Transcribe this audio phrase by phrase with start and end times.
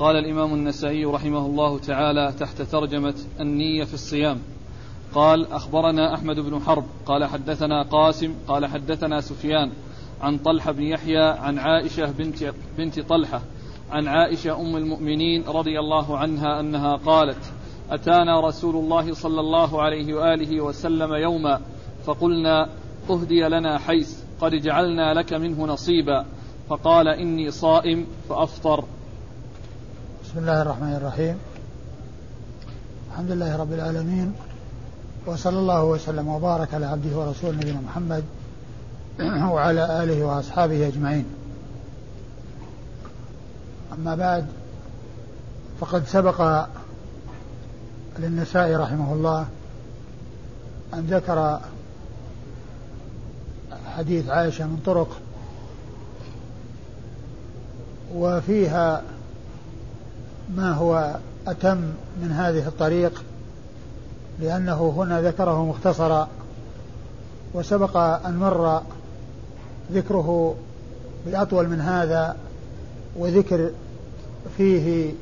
[0.00, 4.38] قال الإمام النسائي رحمه الله تعالى تحت ترجمة النية في الصيام.
[5.14, 9.72] قال أخبرنا أحمد بن حرب قال حدثنا قاسم قال حدثنا سفيان
[10.20, 13.42] عن طلحة بن يحيى عن عائشة بنت, بنت طلحة
[13.90, 17.52] عن عائشة أم المؤمنين رضي الله عنها أنها قالت
[17.90, 21.60] أتانا رسول الله صلى الله عليه وآله وسلم يوما
[22.04, 22.68] فقلنا
[23.10, 26.26] أهدي لنا حيث قد جعلنا لك منه نصيبا.
[26.68, 28.84] فقال إني صائم فأفطر.
[30.30, 31.38] بسم الله الرحمن الرحيم.
[33.10, 34.34] الحمد لله رب العالمين
[35.26, 38.24] وصلى الله وسلم وبارك على عبده ورسوله نبينا محمد
[39.54, 41.24] وعلى آله وأصحابه أجمعين.
[43.92, 44.46] أما بعد
[45.80, 46.66] فقد سبق
[48.18, 49.46] للنسائي رحمه الله
[50.94, 51.60] أن ذكر
[53.96, 55.20] حديث عائشة من طرق
[58.14, 59.02] وفيها
[60.56, 61.80] ما هو أتم
[62.22, 63.24] من هذه الطريق
[64.40, 66.28] لأنه هنا ذكره مختصرا
[67.54, 68.82] وسبق أن مر
[69.92, 70.54] ذكره
[71.26, 72.36] بأطول من هذا
[73.16, 73.70] وذكر
[74.56, 75.12] فيه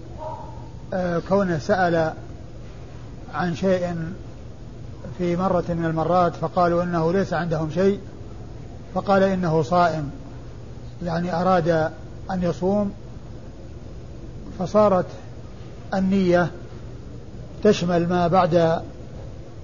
[0.93, 2.13] آه، كونه سأل
[3.35, 3.97] عن شيء
[5.19, 8.01] في مرة من المرات فقالوا إنه ليس عندهم شيء
[8.95, 10.11] فقال إنه صائم
[11.05, 11.69] يعني أراد
[12.31, 12.93] أن يصوم
[14.59, 15.07] فصارت
[15.95, 16.51] النية
[17.65, 18.83] تشمل ما بعد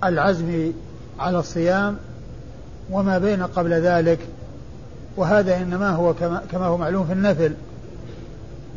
[0.05, 0.72] العزم
[1.19, 1.97] على الصيام
[2.91, 4.19] وما بين قبل ذلك
[5.16, 6.14] وهذا إنما هو
[6.53, 7.53] كما هو معلوم في النفل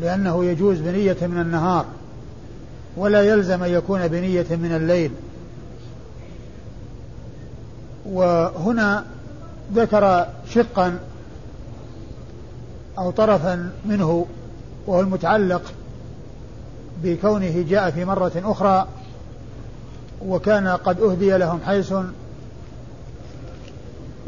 [0.01, 1.85] لأنه يجوز بنية من النهار
[2.97, 5.11] ولا يلزم أن يكون بنية من الليل.
[8.05, 9.05] وهنا
[9.73, 10.99] ذكر شقا
[12.97, 14.25] أو طرفا منه
[14.87, 15.73] وهو المتعلق
[17.03, 18.87] بكونه جاء في مرة أخرى
[20.25, 21.93] وكان قد أهدي لهم حيث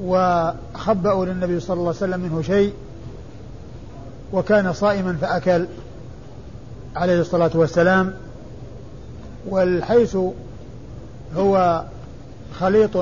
[0.03, 2.73] وخبأوا للنبي صلى الله عليه وسلم منه شيء
[4.33, 5.65] وكان صائما فأكل
[6.95, 8.13] عليه الصلاة والسلام
[9.47, 10.17] والحيث
[11.35, 11.83] هو
[12.59, 12.97] خليط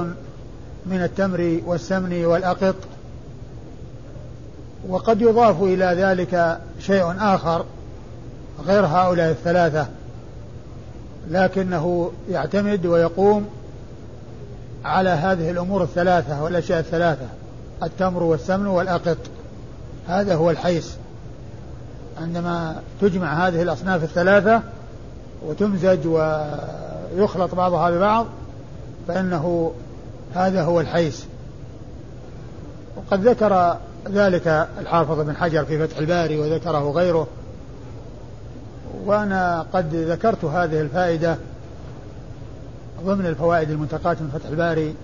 [0.86, 2.75] من التمر والسمن والأقط
[4.88, 7.66] وقد يضاف إلى ذلك شيء آخر
[8.66, 9.88] غير هؤلاء الثلاثة
[11.29, 13.47] لكنه يعتمد ويقوم
[14.85, 17.25] على هذه الأمور الثلاثة والأشياء الثلاثة
[17.84, 19.17] التمر والسمن والأقط.
[20.07, 20.96] هذا هو الحيس.
[22.22, 24.62] عندما تجمع هذه الأصناف الثلاثة
[25.46, 28.25] وتمزج ويخلط بعضها ببعض
[29.07, 29.72] فإنه
[30.35, 31.25] هذا هو الحيس.
[32.97, 33.78] وقد ذكر
[34.09, 37.28] ذلك الحافظ بن حجر في فتح الباري وذكره غيره
[39.07, 41.38] وأنا قد ذكرت هذه الفائدة
[43.06, 44.95] ضمن الفوائد المنتقاة من فتح الباري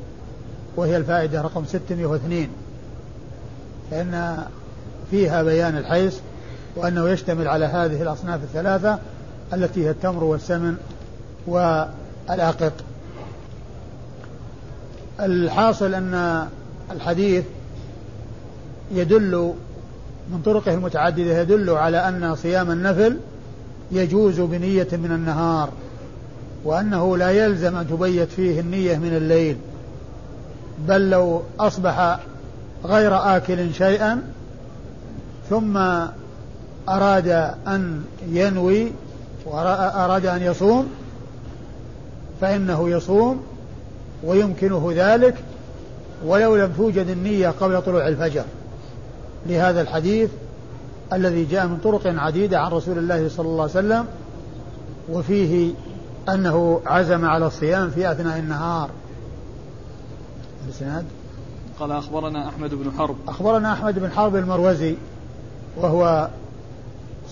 [0.76, 2.48] وهي الفائدة رقم 602
[3.92, 4.38] فإن
[5.12, 6.20] فيها بيان الحيس
[6.76, 9.00] وأنه يشتمل على هذه الأصناف الثلاثة
[9.54, 10.78] التي هي التمر والسمن
[11.48, 12.74] والآقط.
[15.20, 16.48] الحاصل أن
[16.92, 17.44] الحديث
[18.92, 19.54] يدل
[20.32, 23.18] من طرقه المتعددة يدل على أن صيام النفل
[23.94, 25.70] يجوز بنية من النهار
[26.64, 29.58] وأنه لا يلزم أن تبيت فيه النية من الليل
[30.88, 32.20] بل لو أصبح
[32.86, 34.22] غير آكل شيئا
[35.50, 35.78] ثم
[36.90, 37.28] أراد
[37.68, 38.92] أن ينوي
[39.46, 40.90] وأراد أن يصوم
[42.42, 43.44] فإنه يصوم
[44.24, 45.36] ويمكنه ذلك
[46.26, 48.44] ولو لم توجد النية قبل طلوع الفجر.
[49.46, 50.30] لهذا الحديث
[51.14, 54.06] الذي جاء من طرق عديدة عن رسول الله صلى الله عليه وسلم
[55.10, 55.74] وفيه
[56.30, 58.90] أنه عزم على الصيام في أثناء النهار.
[60.66, 61.06] الإسناد
[61.80, 63.16] قال أخبرنا أحمد بن حرب.
[63.28, 64.96] أخبرنا أحمد بن حرب المروزي
[65.78, 66.30] وهو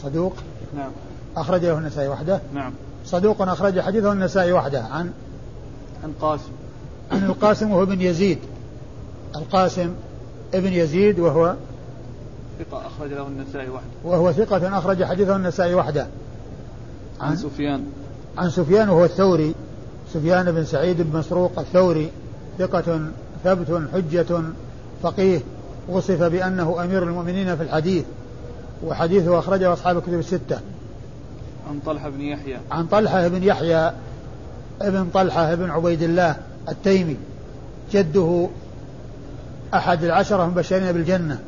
[0.04, 0.34] صدوق.
[0.76, 0.92] نعم.
[1.38, 2.42] أخرج له النسائي وحده.
[2.54, 2.74] نعم.
[3.06, 5.12] صدوق أخرج حديثه النسائي وحده عن
[6.04, 6.52] عن قاسم.
[7.12, 8.40] عن القاسم وهو ابن يزيد.
[9.36, 9.94] القاسم
[10.54, 11.56] ابن يزيد وهو
[12.62, 13.88] ثقة أخرج له النسائي وحده.
[14.04, 16.08] وهو ثقة أخرج حديثه النسائي وحده.
[17.22, 17.84] عن, عن سفيان.
[18.38, 19.56] عن سفيان وهو الثوري.
[20.14, 22.12] سفيان بن سعيد بن مسروق الثوري.
[22.60, 23.02] ثقة
[23.44, 24.42] ثبت حجة
[25.04, 25.40] فقيه.
[25.90, 28.06] وصف بأنه أمير المؤمنين في الحديث.
[28.86, 30.60] وحديثه أخرجه أصحاب الكتب الستة.
[31.70, 32.58] عن طلحة بن يحيى.
[32.72, 33.92] عن طلحة بن يحيى
[34.82, 36.36] ابن طلحة بن عبيد الله
[36.70, 37.18] التيمي.
[37.92, 38.50] جده
[39.74, 41.40] أحد العشرة المبشرين بالجنة.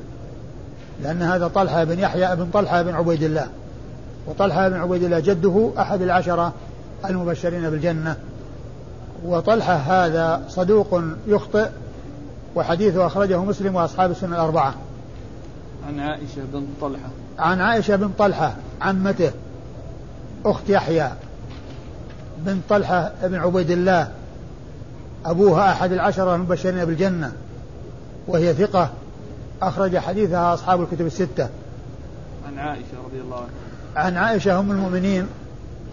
[1.02, 3.48] لأن هذا طلحة بن يحيى بن طلحة بن عبيد الله.
[4.28, 6.54] وطلحة بن عبيد الله جده أحد العشرة
[7.06, 8.16] المبشرين بالجنة.
[9.26, 11.70] وطلحة هذا صدوق يخطئ
[12.56, 14.74] وحديثه أخرجه مسلم وأصحاب السنة الأربعة.
[15.88, 17.10] عن عائشة بن طلحة.
[17.40, 19.32] عن عائشة بن طلحة عمته
[20.46, 21.10] أخت يحيى
[22.38, 24.12] بن طلحة بن عبيد الله
[25.26, 27.32] أبوها أحد العشرة المبشرين بالجنة
[28.28, 28.90] وهي ثقة.
[29.62, 31.50] أخرج حديثها أصحاب الكتب الستة.
[32.48, 34.06] عن عائشة رضي الله عنها.
[34.06, 35.28] عن عائشة أم المؤمنين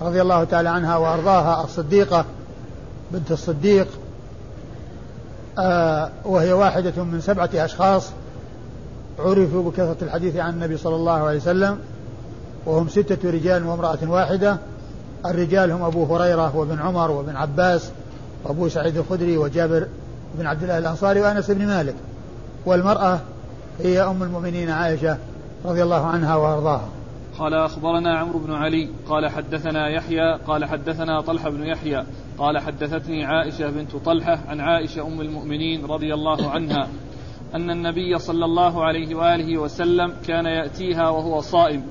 [0.00, 2.24] رضي الله تعالى عنها وأرضاها الصديقة
[3.12, 3.88] بنت الصديق
[5.58, 8.10] آه وهي واحدة من سبعة أشخاص
[9.18, 11.78] عرفوا بكثرة الحديث عن النبي صلى الله عليه وسلم
[12.66, 14.58] وهم ستة رجال وامرأة واحدة.
[15.26, 17.90] الرجال هم أبو هريرة وابن عمر وابن عباس
[18.44, 19.86] وأبو سعيد الخدري وجابر
[20.38, 21.94] بن عبد الله الأنصاري وأنس بن مالك.
[22.66, 23.20] والمرأة
[23.82, 25.18] هي أم المؤمنين عائشة
[25.64, 26.88] رضي الله عنها وأرضاها.
[27.38, 32.04] قال أخبرنا عمرو بن علي قال حدثنا يحيى قال حدثنا طلحة بن يحيى
[32.38, 36.88] قال حدثتني عائشة بنت طلحة عن عائشة أم المؤمنين رضي الله عنها
[37.54, 41.82] أن النبي صلى الله عليه وآله وسلم كان يأتيها وهو صائم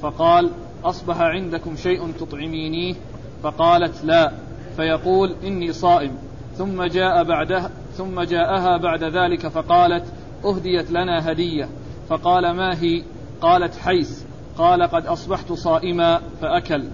[0.00, 0.50] فقال
[0.84, 2.94] أصبح عندكم شيء تطعمينيه
[3.42, 4.32] فقالت لا
[4.76, 6.12] فيقول إني صائم.
[6.56, 10.04] ثم جاء بعدها ثم جاءها بعد ذلك فقالت
[10.44, 11.68] أهديت لنا هدية.
[12.08, 13.02] فقال ما هي؟
[13.40, 14.24] قالت حيس
[14.58, 16.84] قال قد أصبحت صائما فأكل.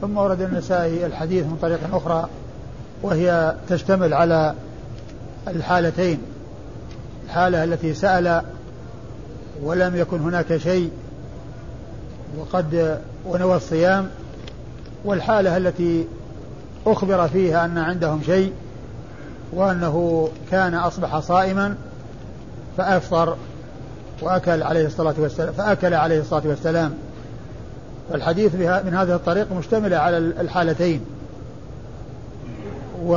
[0.00, 2.28] ثم ورد النسائي الحديث من طريق أخرى
[3.02, 4.54] وهي تشتمل على
[5.48, 6.18] الحالتين.
[7.24, 8.42] الحالة التي سأل
[9.62, 10.90] ولم يكن هناك شيء
[12.38, 14.10] وقد ونوى الصيام.
[15.04, 16.06] والحالة التي
[16.86, 18.52] أخبر فيها أن عندهم شيء
[19.52, 21.74] وأنه كان أصبح صائما
[22.76, 23.36] فأفطر
[24.22, 26.94] وأكل عليه الصلاة والسلام فأكل عليه الصلاة والسلام.
[28.10, 31.00] فالحديث من هذه الطريق مشتمل على الحالتين.
[33.04, 33.12] و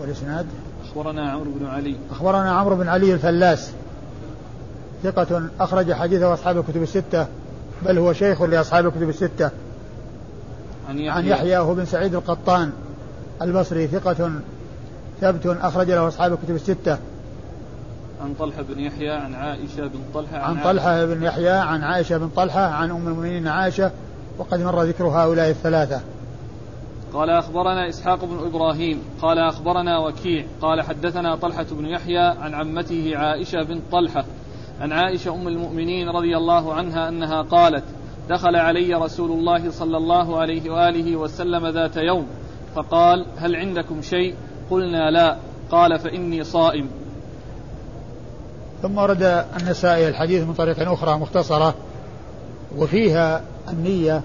[0.00, 0.46] والإسناد؟
[0.88, 1.96] أخبرنا عمرو بن علي.
[2.10, 3.70] أخبرنا عمرو بن علي الفلاس.
[5.02, 7.26] ثقة أخرج حديثه أصحاب الكتب الستة
[7.82, 9.50] بل هو شيخ لأصحاب الكتب الستة.
[10.88, 12.70] عن يحيى, عن يحيى هو بن سعيد القطان
[13.42, 14.30] البصري ثقة
[15.20, 16.98] ثبت أخرج له أصحاب الكتب الستة.
[18.20, 22.18] عن طلحة بن يحيى عن عائشة بن طلحة عن, عن طلحة بن يحيى عن عائشة
[22.18, 23.90] بن طلحة عن أم المؤمنين عائشة
[24.38, 26.00] وقد مر ذكر هؤلاء الثلاثة.
[27.14, 33.12] قال أخبرنا إسحاق بن إبراهيم قال أخبرنا وكيع قال حدثنا طلحة بن يحيى عن عمته
[33.16, 34.24] عائشة بن طلحة
[34.80, 37.84] عن عائشة أم المؤمنين رضي الله عنها أنها قالت
[38.28, 42.26] دخل علي رسول الله صلى الله عليه وآله وسلم ذات يوم
[42.74, 44.34] فقال هل عندكم شيء؟
[44.70, 45.36] قلنا لا.
[45.70, 46.90] قال فإني صائم.
[48.82, 51.74] ثم ورد النسائي الحديث من طريق أخرى مختصرة
[52.76, 54.22] وفيها النية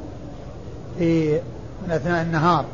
[1.00, 1.40] في
[1.86, 2.66] من أثناء النهار.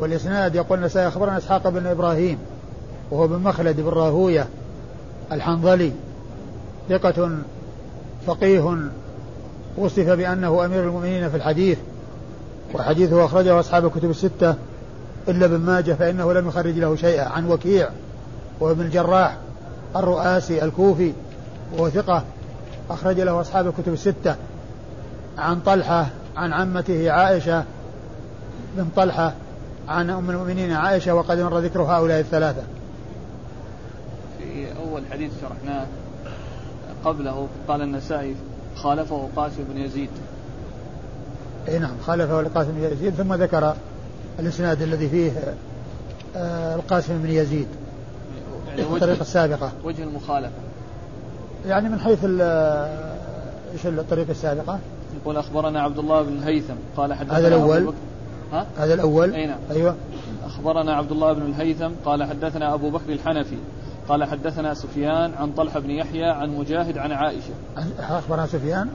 [0.00, 2.38] والإسناد يقول النسائي أخبرنا إسحاق بن إبراهيم
[3.10, 4.46] وهو بن مخلد بن راهوية
[5.32, 5.92] الحنظلي
[6.88, 7.30] ثقة
[8.26, 8.76] فقيه
[9.76, 11.78] وصف بأنه أمير المؤمنين في الحديث
[12.74, 14.54] وحديثه أخرجه أصحاب الكتب الستة
[15.28, 17.28] إلا ابن ماجه فإنه لم يخرج له شيئا.
[17.28, 17.88] عن وكيع
[18.60, 19.36] وابن الجراح
[19.96, 21.12] الرؤاسي الكوفي
[21.72, 22.24] وهو ثقة
[22.90, 24.36] أخرج له أصحاب الكتب الستة.
[25.38, 26.06] عن طلحة
[26.36, 27.64] عن عمته عائشة
[28.76, 29.32] بن طلحة
[29.88, 32.62] عن أم المؤمنين عائشة وقد مر ذكر هؤلاء الثلاثة.
[34.38, 35.86] في أول حديث شرحناه
[37.04, 38.34] قبله قال النسائي
[38.76, 40.10] خالفه قاسم بن يزيد.
[41.68, 43.74] إي نعم خالفه القاسم بن يزيد ثم ذكر
[44.38, 45.32] الإسناد الذي فيه
[46.36, 47.68] آه، القاسم بن يزيد.
[48.78, 49.72] يعني الطريقة السابقة.
[49.84, 50.52] وجه المخالفة.
[51.66, 52.18] يعني من حيث
[53.72, 54.78] إيش الطريقة السابقة؟
[55.22, 56.74] يقول أخبرنا عبد الله بن الهيثم.
[56.96, 57.94] قال حدثنا هذا الأول.
[58.52, 59.34] ها؟ هذا الأول.
[59.34, 59.58] أي نعم.
[59.70, 59.94] أيوه.
[60.46, 61.90] أخبرنا عبد الله بن الهيثم.
[62.04, 63.56] قال حدثنا أبو بكر الحنفي.
[64.08, 67.54] قال حدثنا سفيان عن طلحة بن يحيى عن مجاهد عن عائشة.
[67.98, 68.88] أخبرنا سفيان.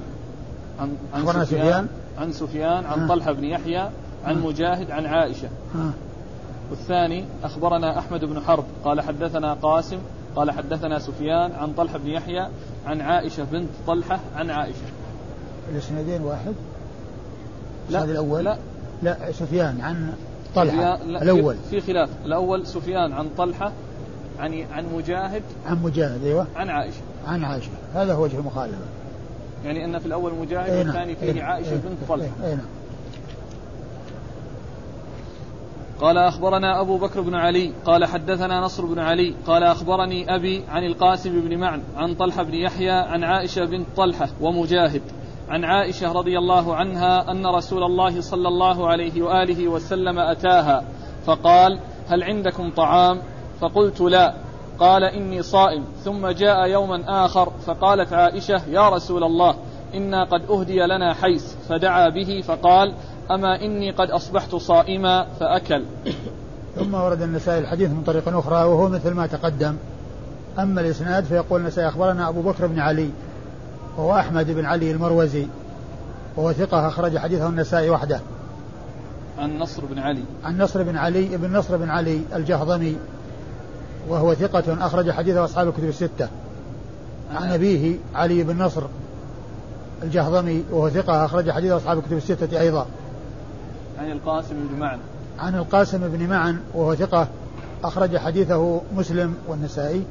[0.80, 1.88] عن عن سفيان, سفيان.
[2.18, 3.90] عن سفيان عن طلحة بن يحيى
[4.26, 5.50] عن مجاهد عن عائشة.
[6.70, 9.98] والثاني أخبرنا أحمد بن حرب قال حدثنا قاسم
[10.36, 12.48] قال حدثنا سفيان عن طلحة بن يحيى
[12.86, 14.78] عن عائشة بنت طلحة عن عائشة.
[15.72, 16.54] الإسنادين واحد؟
[17.90, 18.58] لا الأول؟ لا.
[19.04, 20.14] لا سفيان عن
[20.56, 21.56] طلحة الأول.
[21.70, 23.72] في خلاف الأول سفيان عن طلحة
[24.40, 26.48] عن عن مجاهد عن مجاهد أيوه.
[26.56, 27.02] عن عائشة.
[27.28, 27.70] عن عائشة.
[27.94, 28.78] هذا هو وجه المخالفة.
[29.66, 30.88] يعني أن في الأول مجاهد نعم.
[30.88, 31.46] والثاني فيه نعم.
[31.46, 32.30] عائشة بنت طلحة.
[32.44, 32.66] أي نعم.
[36.02, 40.84] قال أخبرنا أبو بكر بن علي قال حدثنا نصر بن علي قال أخبرني أبي عن
[40.84, 45.02] القاسم بن معن عن طلحة بن يحيى عن عائشة بنت طلحة ومجاهد
[45.50, 50.84] عن عائشة رضي الله عنها أن رسول الله صلى الله عليه وآله وسلم أتاها
[51.26, 53.22] فقال هل عندكم طعام؟
[53.62, 54.34] فقلت لا.
[54.80, 55.84] قال إني صائم.
[56.04, 59.56] ثم جاء يوما آخر فقالت عائشة يا رسول الله
[59.96, 62.94] إنا قد أهدي لنا حيث فدعا به فقال
[63.32, 65.84] أما إني قد أصبحت صائما فأكل.
[66.76, 69.76] ثم ورد النسائي الحديث من طريق أخرى وهو مثل ما تقدم.
[70.60, 73.10] أما الإسناد فيقول النسائي أخبرنا أبو بكر بن علي
[73.98, 75.48] وهو أحمد بن علي المروزي
[76.38, 78.20] وهو ثقة أخرج حديثه النسائي وحده.
[79.38, 80.24] عن نصر بن علي.
[80.44, 82.98] عن نصر بن علي بن نصر بن علي الجهضمي
[84.10, 86.28] وهو ثقة أخرج حديثه أصحاب الكتب الستة.
[87.36, 88.84] عن أبيه علي بن نصر
[90.04, 92.86] الجهضمي وهو ثقة أخرج حديث أصحاب الكتب الستة أيضا.
[94.00, 95.00] عن القاسم بن معن.
[95.40, 97.28] عن القاسم بن معن وهو ثقة
[97.84, 100.04] أخرج حديثه مسلم والنسائي.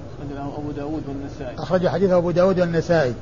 [0.59, 1.59] أبو داود والنسائي.
[1.59, 3.15] أخرج حديثه أبو داود والنسائي.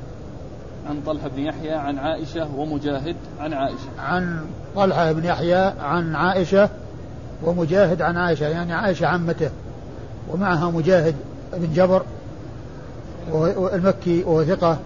[0.88, 3.88] عن طلحة بن يحيى عن عائشة ومجاهد عن عائشة.
[3.98, 4.40] عن
[4.76, 6.68] طلحة بن يحيى عن عائشة
[7.44, 9.50] ومجاهد عن عائشة يعني عائشة عمته.
[10.30, 11.14] ومعها مجاهد
[11.52, 12.02] بن جبر
[13.74, 14.78] المكي وهو ثقة.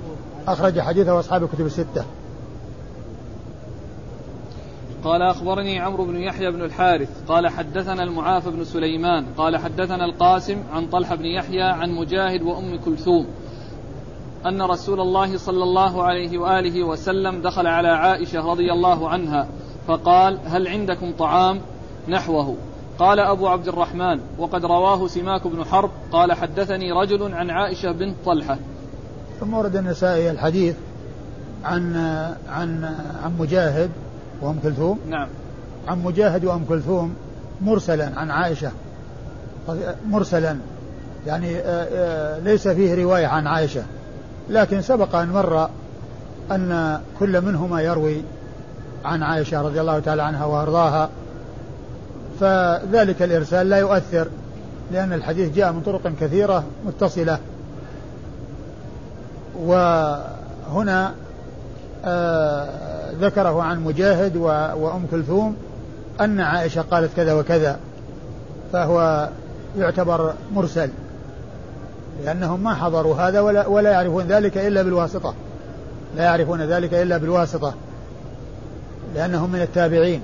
[0.48, 2.04] أخرج حديثه أصحاب الكتب الستة.
[5.04, 10.62] قال أخبرني عمرو بن يحيى بن الحارث قال حدثنا المعافى بن سليمان قال حدثنا القاسم
[10.72, 13.26] عن طلحة بن يحيى عن مجاهد وأم كلثوم
[14.46, 19.48] أن رسول الله صلى الله عليه وآله وسلم دخل على عائشة رضي الله عنها
[19.86, 21.60] فقال هل عندكم طعام؟
[22.08, 22.56] نحوه.
[22.98, 28.16] قال أبو عبد الرحمن وقد رواه سماك بن حرب قال حدثني رجل عن عائشة بنت
[28.24, 28.58] طلحة.
[29.40, 30.76] ثم ورد النسائي الحديث
[31.64, 31.96] عن
[32.48, 33.90] عن عن مجاهد
[34.42, 35.28] وأم كلثوم؟ نعم.
[35.88, 37.14] عن مجاهد وأم كلثوم
[37.60, 38.70] مرسلا عن عائشة.
[40.08, 40.56] مرسلا.
[41.26, 43.82] يعني آه، آه، ليس فيه رواية عن عائشة.
[44.50, 45.68] لكن سبق أن مر
[46.50, 48.22] أن كل منهما يروي
[49.04, 51.08] عن عائشة رضي الله تعالى عنها وأرضاها.
[52.40, 54.28] فذلك الإرسال لا يؤثر
[54.92, 57.38] لأن الحديث جاء من طرق كثيرة متصلة.
[59.56, 61.14] وهنا
[62.04, 62.89] آه
[63.20, 65.56] ذكره عن مجاهد وأم كلثوم
[66.20, 67.78] أن عائشة قالت كذا وكذا
[68.72, 69.28] فهو
[69.78, 70.90] يعتبر مرسل
[72.24, 75.34] لأنهم ما حضروا هذا ولا, ولا يعرفون ذلك إلا بالواسطة
[76.16, 77.74] لا يعرفون ذلك إلا بالواسطة
[79.14, 80.20] لأنهم من التابعين.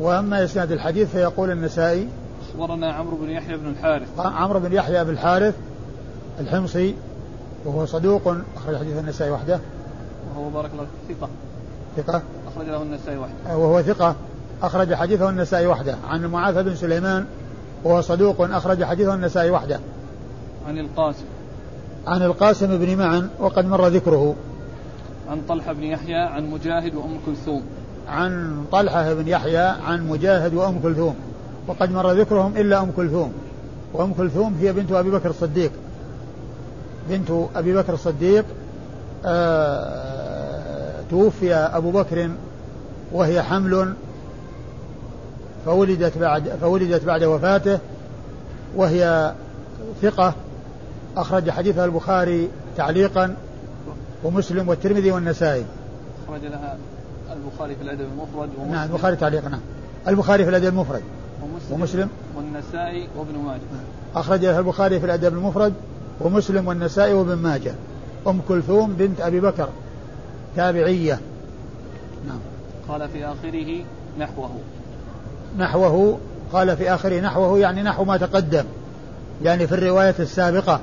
[0.00, 2.08] وأما إسناد الحديث فيقول النسائي
[2.50, 4.08] أخبرنا عمرو بن يحيى بن الحارث.
[4.18, 5.54] عمرو بن يحيى بن الحارث
[6.40, 6.94] الحمصي
[7.64, 9.60] وهو صدوق أخرج حديث النسائي وحده.
[10.36, 11.28] وهو بارك الله ثقة.
[11.96, 14.14] ثقة؟ أخرج له النسائي وحده وهو ثقة.
[14.62, 17.24] أخرج حديثه النسائي وحده عن معاذ بن سليمان
[17.84, 19.80] وهو صدوق أخرج حديثه النسائي وحده
[20.68, 21.24] عن القاسم.
[22.06, 24.34] عن القاسم بن معن وقد مر ذكره.
[25.30, 27.62] عن طلحة بن يحيى عن مجاهد وأم كلثوم.
[28.08, 31.14] عن طلحة بن يحيى عن مجاهد وأم كلثوم.
[31.68, 33.32] وقد مر ذكرهم إلا أم كلثوم.
[33.94, 35.72] وأم كلثوم هي بنت أبي بكر الصديق.
[37.08, 38.44] بنت أبي بكر الصديق
[39.24, 40.11] آه
[41.12, 42.30] توفي أبو بكر
[43.12, 43.94] وهي حمل
[45.66, 47.78] فولدت بعد فولدت بعد وفاته
[48.76, 49.32] وهي
[50.02, 50.34] ثقة.
[51.16, 53.36] أخرج حديثها البخاري تعليقا
[54.24, 55.64] ومسلم والترمذي والنسائي.
[56.28, 56.76] أخرج لها
[57.32, 58.72] البخاري في الأدب المفرد ومسلم.
[58.72, 59.60] نعم البخاري تعليقا نعم.
[60.08, 61.02] البخاري في الأدب المفرد
[61.42, 62.08] ومسلم, ومسلم.
[62.36, 63.60] والنسائي وابن ماجه.
[64.14, 65.72] أخرج لها البخاري في الأدب المفرد
[66.20, 67.74] ومسلم والنسائي وابن ماجه.
[68.26, 69.68] أم كلثوم بنت أبي بكر.
[70.56, 71.20] تابعية.
[72.28, 72.38] نعم.
[72.88, 73.84] قال في آخره
[74.18, 74.50] نحوه.
[75.58, 76.18] نحوه
[76.52, 78.64] قال في آخره نحوه يعني نحو ما تقدم
[79.42, 80.80] يعني في الرواية السابقة.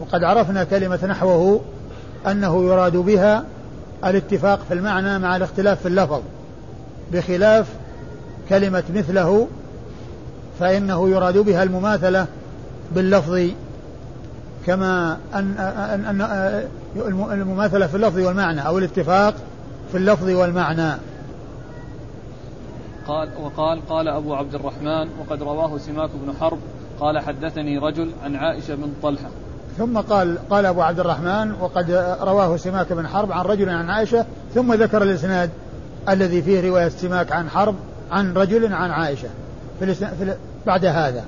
[0.00, 1.60] وقد عرفنا كلمة نحوه
[2.26, 3.44] أنه يراد بها
[4.04, 6.20] الاتفاق في المعنى مع الاختلاف في اللفظ
[7.12, 7.66] بخلاف
[8.48, 9.48] كلمة مثله
[10.60, 12.26] فإنه يراد بها المماثلة
[12.94, 13.40] باللفظ
[14.66, 16.64] كما أن, أن, أن
[17.32, 19.34] المماثلة في اللفظ والمعنى أو الاتفاق
[19.92, 20.92] في اللفظ والمعنى.
[23.08, 26.58] قال وقال قال أبو عبد الرحمن وقد رواه سماك بن حرب
[27.00, 29.28] قال حدثني رجل عن عائشة بن طلحة.
[29.78, 34.26] ثم قال قال أبو عبد الرحمن وقد رواه سماك بن حرب عن رجل عن عائشة
[34.54, 35.50] ثم ذكر الإسناد
[36.08, 37.74] الذي فيه رواية سماك عن حرب
[38.10, 39.28] عن رجل عن عائشة.
[39.80, 40.36] في, في
[40.66, 41.24] بعد هذا.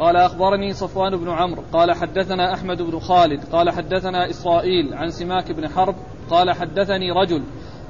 [0.00, 5.52] قال أخبرني صفوان بن عمرو قال حدثنا أحمد بن خالد قال حدثنا إسرائيل عن سماك
[5.52, 5.94] بن حرب
[6.30, 7.42] قال حدثني رجل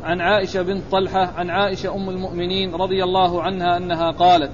[0.02, 4.52] عن عائشة بنت طلحة عن عائشة أم المؤمنين رضي الله عنها أنها قالت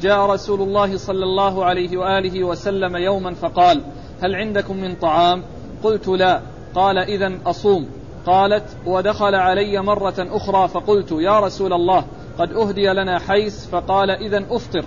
[0.00, 3.82] جاء رسول الله صلى الله عليه وآله وسلم يوما فقال
[4.22, 5.42] هل عندكم من طعام؟
[5.82, 6.40] قلت لا.
[6.74, 7.88] قال إذا أصوم.
[8.26, 12.04] قالت ودخل علي مرة أخرى فقلت يا رسول الله
[12.38, 14.84] قد أهدي لنا حيس؟ فقال إذا أفطر.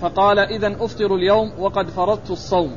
[0.00, 2.76] فقال إذا أفطر اليوم وقد فرضت الصوم.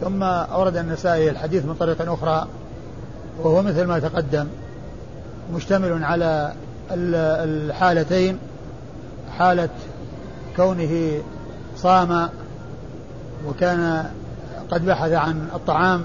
[0.00, 2.46] ثم أورد النسائي الحديث من طريق أخرى
[3.42, 4.46] وهو مثل ما تقدم
[5.54, 6.52] مشتمل على
[6.90, 8.38] الحالتين
[9.38, 9.68] حالة
[10.56, 11.22] كونه
[11.76, 12.28] صام
[13.48, 14.10] وكان
[14.70, 16.04] قد بحث عن الطعام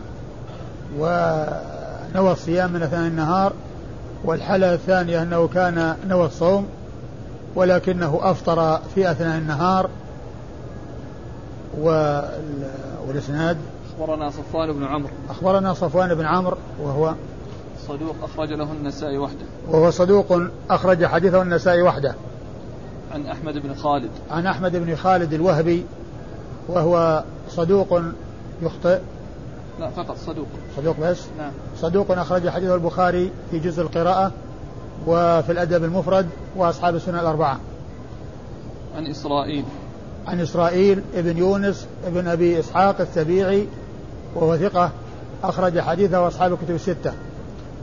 [1.00, 3.54] ونوى الصيام من أثناء النهار
[4.26, 6.68] والحالة الثانية أنه كان نوى الصوم
[7.58, 9.90] ولكنه أفطر في أثناء النهار
[13.08, 13.58] والإسناد
[14.00, 15.10] أخبرنا صفوان بن عمرو.
[15.30, 17.14] أخبرنا صفوان بن عمرو وهو
[17.88, 19.46] صدوق أخرج له النسائي وحده.
[19.68, 22.16] وهو صدوق أخرج حديثه النسائي وحده.
[23.14, 24.12] عن أحمد بن خالد.
[24.32, 25.86] عن أحمد بن خالد الوهبي
[26.68, 28.02] وهو صدوق
[28.62, 29.00] يخطئ.
[29.80, 30.48] لا فقط صدوق.
[30.78, 31.52] صدوق بس؟ نعم.
[31.82, 34.32] صدوق أخرج حديثه البخاري في جزء القراءة.
[35.08, 37.60] وفي الأدب المفرد وأصحاب السنة الأربعة.
[38.96, 39.66] عن إسرائيل.
[40.28, 43.68] عن إسرائيل ابن يونس ابن أبي إسحاق السبيعي
[44.36, 44.92] وهو ثقة
[45.44, 47.14] أخرج حديثه وأصحاب الكتب الستة.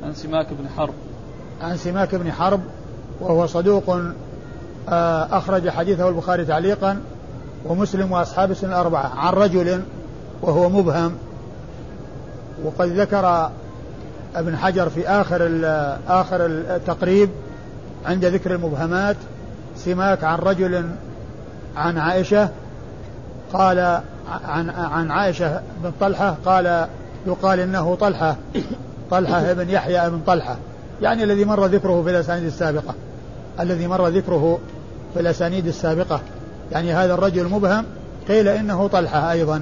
[0.03, 0.95] عن سماك بن حرب.
[1.63, 2.61] عن سماك بن حرب
[3.21, 3.99] وهو صدوق
[4.89, 7.01] آه، أخرج حديثه البخاري تعليقا
[7.67, 9.13] ومسلم وأصحاب السنة الأربعة.
[9.17, 9.83] عن رجل
[10.43, 11.17] وهو مبهم
[12.65, 13.51] وقد ذكر
[14.35, 15.43] ابن حجر في آخر
[16.09, 17.31] آخر التقريب
[18.07, 19.17] عند ذكر المبهمات
[19.77, 20.85] سماك عن رجل
[21.77, 22.49] عن عائشة
[23.53, 24.01] قال
[24.45, 26.87] عن عن عائشة بن طلحة قال
[27.27, 28.37] يقال إنه طلحة
[29.11, 30.57] طلحة بن يحيى بن طلحة
[31.03, 32.95] يعني الذي مر ذكره في الأسانيد السابقة
[33.61, 34.59] الذي مر ذكره
[35.15, 36.21] في الأسانيد السابقة
[36.73, 37.85] يعني هذا الرجل مبهم
[38.29, 39.61] قيل إنه طلحة أيضا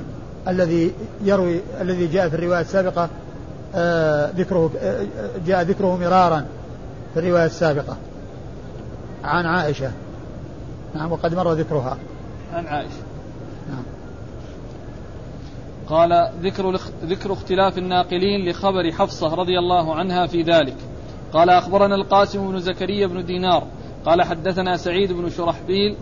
[0.48, 0.92] الذي
[1.24, 3.08] يروي الذي جاء في الرواية السابقة
[4.36, 5.06] ذكره آه
[5.46, 6.46] جاء ذكره مرارا
[7.14, 7.96] في الرواية السابقة.
[9.24, 9.92] عن عائشة.
[10.94, 11.96] نعم وقد مر ذكرها.
[12.54, 13.02] عن عائشة.
[13.70, 13.82] نعم.
[15.88, 20.76] قال ذكر ذكر اختلاف الناقلين لخبر حفصة رضي الله عنها في ذلك.
[21.32, 23.66] قال أخبرنا القاسم بن زكريا بن دينار.
[24.06, 25.96] قال حدثنا سعيد بن شرحبيل.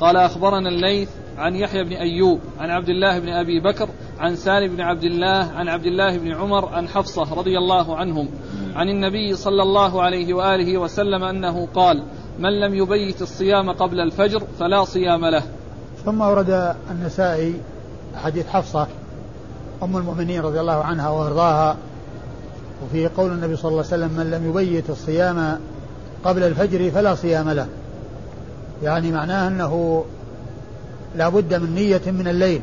[0.00, 4.76] قال أخبرنا الليث عن يحيى بن أيوب عن عبد الله بن أبي بكر عن سالم
[4.76, 8.28] بن عبد الله عن عبد الله بن عمر عن حفصة رضي الله عنهم.
[8.74, 12.02] عن النبي صلى الله عليه وآله وسلم أنه قال
[12.38, 15.42] من لم يبيت الصيام قبل الفجر فلا صيام له.
[16.04, 17.54] ثم ورد النسائي
[18.16, 18.86] حديث حفصة
[19.82, 21.76] أم المؤمنين رضي الله عنها وأرضاها
[22.84, 25.58] وفي قول النبي صلى الله عليه وسلم من لم يبيت الصيام
[26.24, 27.66] قبل الفجر فلا صيام له.
[28.82, 30.04] يعني معناه أنه
[31.16, 32.60] لا بد من نية من الليل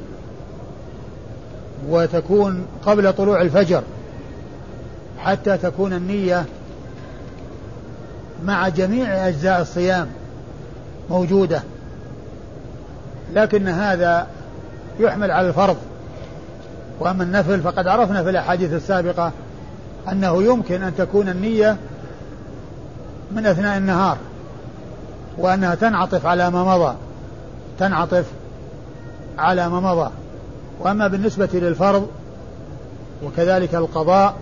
[1.89, 3.83] وتكون قبل طلوع الفجر
[5.19, 6.45] حتى تكون النية
[8.45, 10.07] مع جميع أجزاء الصيام
[11.09, 11.63] موجودة.
[13.33, 14.27] لكن هذا
[14.99, 15.77] يحمل على الفرض.
[16.99, 19.31] وأما النفل فقد عرفنا في الأحاديث السابقة
[20.11, 21.77] أنه يمكن أن تكون النية
[23.31, 24.17] من أثناء النهار
[25.37, 26.95] وأنها تنعطف على ما مضى
[27.79, 28.25] تنعطف
[29.41, 30.11] على ما مضى.
[30.79, 32.07] وأما بالنسبة للفرض
[33.23, 34.35] وكذلك القضاء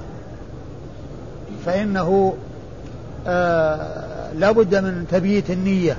[1.65, 2.33] فإنه
[3.27, 5.97] آه لا بد من تبييت النية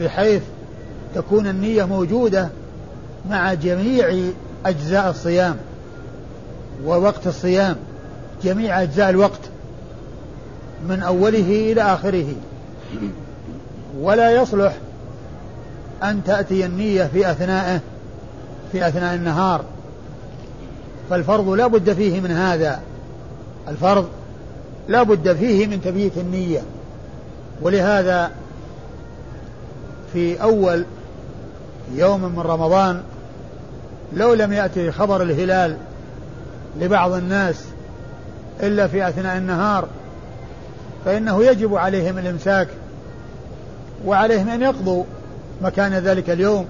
[0.00, 0.42] بحيث
[1.14, 2.48] تكون النية موجودة
[3.30, 4.32] مع جميع
[4.66, 5.56] أجزاء الصيام
[6.84, 7.76] ووقت الصيام
[8.44, 9.40] جميع أجزاء الوقت
[10.88, 12.26] من أوله إلى آخره.
[14.00, 14.76] ولا يصلح
[16.02, 17.80] أن تأتي النية في أثنائه
[18.72, 19.64] في أثناء النهار.
[21.10, 22.80] فالفرض لا بد فيه من هذا.
[23.68, 24.08] الفرض
[24.88, 26.60] لا بد فيه من تبييت النية.
[27.62, 28.30] ولهذا
[30.12, 30.84] في أول
[31.94, 33.02] يوم من رمضان
[34.12, 35.76] لو لم يأتي خبر الهلال
[36.80, 37.64] لبعض الناس
[38.62, 39.88] إلا في أثناء النهار
[41.04, 42.68] فإنه يجب عليهم الإمساك
[44.06, 45.04] وعليهم أن يقضوا
[45.62, 46.66] مكان ذلك اليوم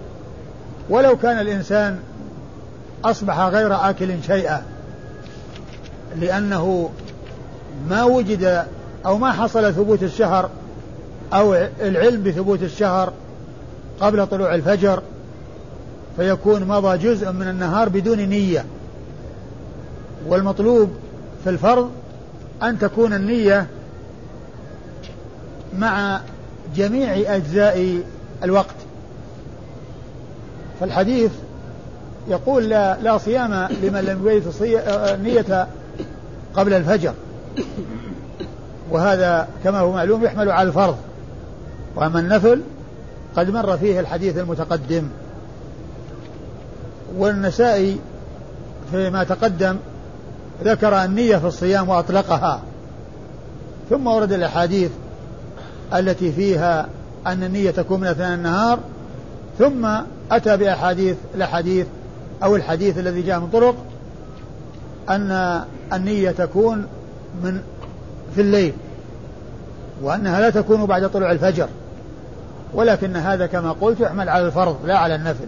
[0.91, 1.99] ولو كان الإنسان
[3.05, 4.63] أصبح غير آكل شيئا
[6.21, 6.91] لأنه
[7.91, 8.67] ما وجد
[9.07, 10.51] أو ما حصل ثبوت الشهر
[11.33, 13.13] أو العلم بثبوت الشهر
[14.01, 15.03] قبل طلوع الفجر
[16.17, 18.65] فيكون مضى جزء من النهار بدون نية.
[20.27, 20.91] والمطلوب
[21.45, 21.91] في الفرض
[22.63, 23.67] أن تكون النية
[25.79, 26.21] مع
[26.77, 28.03] جميع أجزاء
[28.43, 28.75] الوقت.
[30.83, 31.31] فالحديث
[32.29, 34.43] يقول لا, لا صيام لمن لم يبيت
[34.87, 35.67] النية
[36.55, 37.13] قبل الفجر.
[38.91, 40.97] وهذا كما هو معلوم يحمل على الفرض.
[41.97, 42.63] وأما النفل
[43.37, 45.09] قد مر فيه الحديث المتقدم.
[47.17, 47.99] والنسائي
[48.91, 49.77] فيما تقدم
[50.65, 52.63] ذكر النية في الصيام وأطلقها.
[53.91, 54.91] ثم ورد الأحاديث
[55.95, 56.87] التي فيها
[57.27, 58.79] أن النية تكون من أثناء النهار.
[59.59, 59.89] ثم
[60.31, 61.87] أتى بأحاديث الأحاديث
[62.43, 63.75] أو الحديث الذي جاء من طرق
[65.09, 66.87] أن النية تكون
[67.43, 67.61] من
[68.35, 68.73] في الليل
[70.03, 71.69] وأنها لا تكون بعد طلوع الفجر.
[72.75, 75.47] ولكن هذا كما قلت يحمل على الفرض لا على النفل.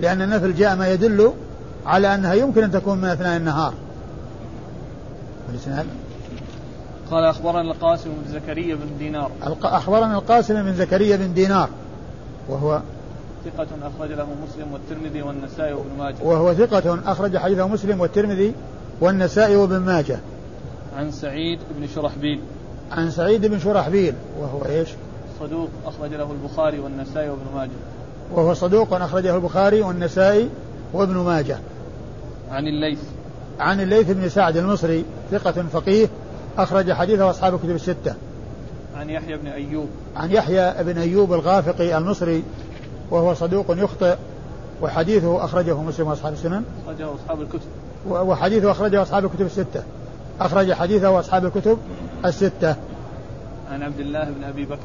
[0.00, 1.32] لأن النفل جاء ما يدل
[1.86, 3.74] على أنها يمكن أن تكون من أثناء النهار.
[7.10, 9.30] قال أخبرنا القاسم بن زكريا بن دينار.
[9.62, 11.68] أخبرنا القاسم بن زكريا بن دينار
[12.48, 12.80] وهو
[13.44, 16.16] ثقة أخرج له مسلم والترمذي والنسائي وابن ماجه.
[16.22, 18.54] وهو ثقة أخرج حديثه مسلم والترمذي
[19.00, 20.18] والنسائي وابن ماجه.
[20.96, 22.40] عن سعيد بن شرحبيل.
[22.92, 24.14] عن سعيد بن شرحبيل.
[24.40, 24.88] وهو إيش؟
[25.40, 27.70] صدوق أخرج له البخاري والنسائي وابن ماجه.
[28.34, 30.48] وهو صدوق أخرجه البخاري والنسائي
[30.92, 31.58] وابن ماجه.
[32.50, 32.98] عن الليث.
[33.60, 36.08] عن الليث بن سعد المصري ثقة فقيه
[36.58, 38.14] أخرج حديثه أصحاب الكتب الستة.
[38.96, 39.88] عن يحيى بن أيوب.
[40.16, 42.42] عن يحيى بن أيوب الغافقي المصري
[43.10, 44.16] وهو صدوق يخطئ
[44.82, 46.64] وحديثه أخرجه مسلم وأصحاب السنن.
[46.86, 47.68] أخرجه أصحاب الكتب.
[48.08, 49.82] وحديثه أخرجه أصحاب الكتب الستة.
[50.40, 51.78] أخرج حديثه أصحاب الكتب
[52.24, 52.76] الستة.
[53.72, 54.78] عن عبد الله بن أبي بكر.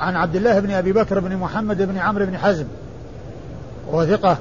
[0.00, 2.66] عن عبد الله بن أبي بكر بن محمد بن عمرو بن حزم.
[3.88, 4.36] وهو ثقة.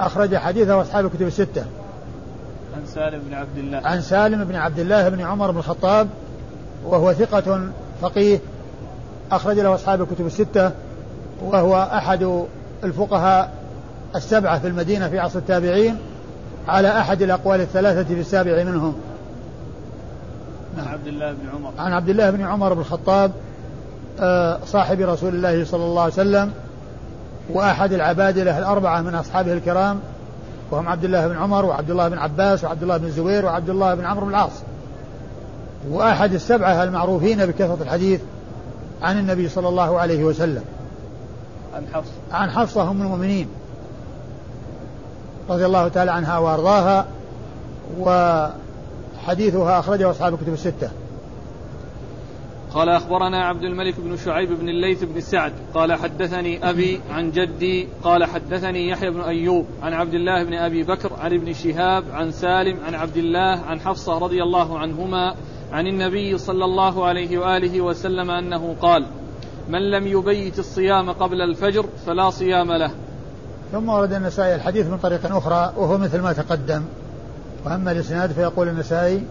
[0.00, 1.64] أخرج حديثه أصحاب الكتب الستة.
[2.76, 3.78] عن سالم بن عبد الله.
[3.78, 6.08] عن سالم بن عبد الله بن عمر بن الخطاب.
[6.84, 7.68] وهو ثقة
[8.02, 8.38] فقيه.
[9.32, 10.70] أخرج له أصحاب الكتب الستة.
[11.42, 12.44] وهو أحد
[12.84, 13.52] الفقهاء
[14.16, 15.96] السبعة في المدينة في عصر التابعين
[16.68, 18.94] على أحد الأقوال الثلاثة في السابع منهم.
[20.78, 21.72] عن عبد الله بن عمر.
[21.78, 23.32] عن عبد الله بن عمر بن الخطاب
[24.20, 26.52] آه، صاحب رسول الله صلى الله عليه وسلم
[27.50, 30.00] وأحد العبادلة الأربعة من أصحابه الكرام
[30.70, 33.94] وهم عبد الله بن عمر وعبد الله بن عباس وعبد الله بن الزبير وعبد الله
[33.94, 34.52] بن عمرو بن العاص.
[35.90, 38.20] وأحد السبعة المعروفين بكثرة الحديث
[39.02, 40.62] عن النبي صلى الله عليه وسلم.
[41.78, 42.12] عن حفصة.
[42.32, 43.48] عن حفصة أم المؤمنين
[45.50, 47.06] رضي الله تعالى عنها وأرضاها
[47.98, 50.90] وحديثها أخرجه أصحاب الكتب الستة.
[52.74, 57.88] قال أخبرنا عبد الملك بن شعيب بن الليث بن سعد قال حدثني أبي عن جدي
[58.02, 62.30] قال حدثني يحيى بن أيوب عن عبد الله بن أبي بكر عن ابن شهاب عن
[62.30, 65.34] سالم عن عبد الله عن حفصة رضي الله عنهما
[65.72, 69.06] عن النبي صلى الله عليه وآله وسلم أنه قال
[69.68, 72.90] من لم يبيت الصيام قبل الفجر فلا صيام له.
[73.72, 76.82] ثم ورد النسائي الحديث من طريق أخرى وهو مثل ما تقدم.
[77.64, 79.22] وأما الإسناد فيقول النسائي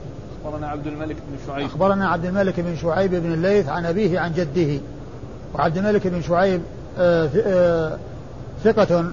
[0.45, 1.65] أخبرنا عبد الملك بن شعيب.
[1.65, 4.79] أخبرنا عبد الملك بن شعيب بن الليث عن أبيه عن جده.
[5.55, 6.61] وعبد الملك بن شعيب
[6.99, 7.97] آه، آه،
[8.63, 9.11] ثقة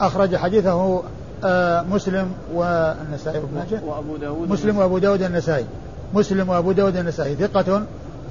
[0.00, 1.02] أخرج حديثه
[1.44, 3.80] آه، مسلم والنسائي وابن ماجه.
[3.84, 5.66] وأبو داود مسلم وأبو داود النسائي
[6.14, 7.82] مسلم وأبو داود النسائي ثقة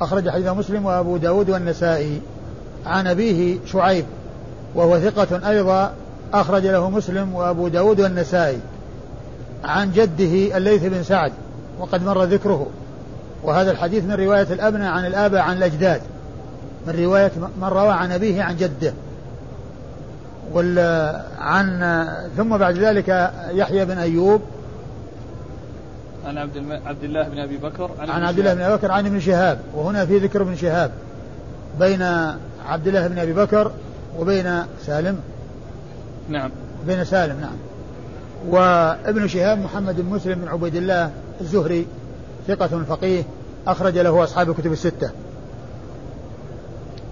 [0.01, 2.21] أخرج حديثه مسلم وأبو داود والنسائي.
[2.85, 4.05] عن أبيه شعيب
[4.75, 5.93] وهو ثقة أيضا
[6.33, 8.59] أخرج له مسلم وأبو داود والنسائي.
[9.63, 11.31] عن جده الليث بن سعد
[11.79, 12.67] وقد مر ذكره.
[13.43, 16.01] وهذا الحديث من رواية الأبناء عن الآباء عن الأجداد.
[16.87, 18.93] من رواية من روى عن أبيه عن جده.
[21.39, 24.41] عن ثم بعد ذلك يحيى بن أيوب
[26.25, 26.79] عن عبد, الم...
[26.86, 29.60] عبد الله بن أبي بكر عن, عن عبد الله بن أبي بكر عن ابن شهاب
[29.75, 30.91] وهنا في ذكر ابن شهاب
[31.79, 32.01] بين
[32.65, 33.71] عبد الله بن أبي بكر
[34.19, 35.19] وبين سالم
[36.29, 36.51] نعم
[36.88, 37.55] بين سالم نعم
[38.47, 41.88] وابن شهاب محمد بن مسلم بن عبيد الله الزهري
[42.47, 43.23] ثقة فقيه
[43.67, 45.12] أخرج له أصحاب الكتب الستة.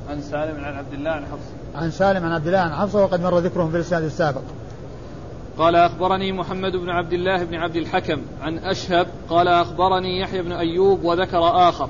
[0.10, 1.84] عن سالم عن عبد الله عن حفصة.
[1.84, 4.42] عن سالم عن عبد الله عن حفصة وقد مر ذكرهم في الإسناد السابق.
[5.60, 10.52] قال أخبرني محمد بن عبد الله بن عبد الحكم عن أشهب قال أخبرني يحيى بن
[10.52, 11.90] أيوب وذكر آخر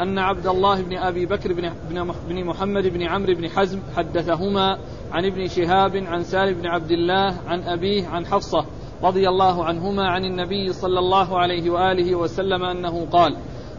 [0.00, 1.52] أن عبد الله بن أبي بكر
[1.88, 4.78] بن, محمد بن عمرو بن حزم حدثهما
[5.12, 8.64] عن ابن شهاب عن سالم بن عبد الله عن أبيه عن حفصة
[9.02, 13.36] رضي الله عنهما عن النبي صلى الله عليه وآله وسلم أنه قال: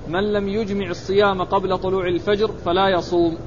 [0.07, 3.37] من لم يجمع الصيام قبل طلوع الفجر فلا يصوم.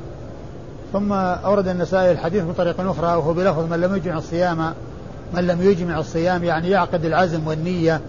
[0.93, 4.75] ثم أورد النسائي الحديث بطريقه أخرى وهو بلفظ من لم يجمع الصيام
[5.35, 8.01] من لم يجمع الصيام يعني يعقد العزم والنية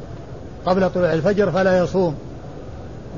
[0.66, 2.16] قبل طلوع الفجر فلا يصوم.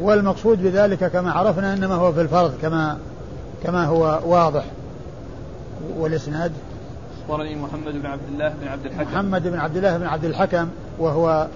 [0.02, 2.98] والمقصود بذلك كما عرفنا إنما هو في الفرض كما
[3.64, 4.66] كما هو واضح.
[5.98, 6.52] والإسناد؟
[7.22, 9.12] أخبرني محمد بن عبد الله بن عبد الحكم.
[9.12, 10.68] محمد بن عبد الله بن عبد الحكم
[11.00, 11.48] وهو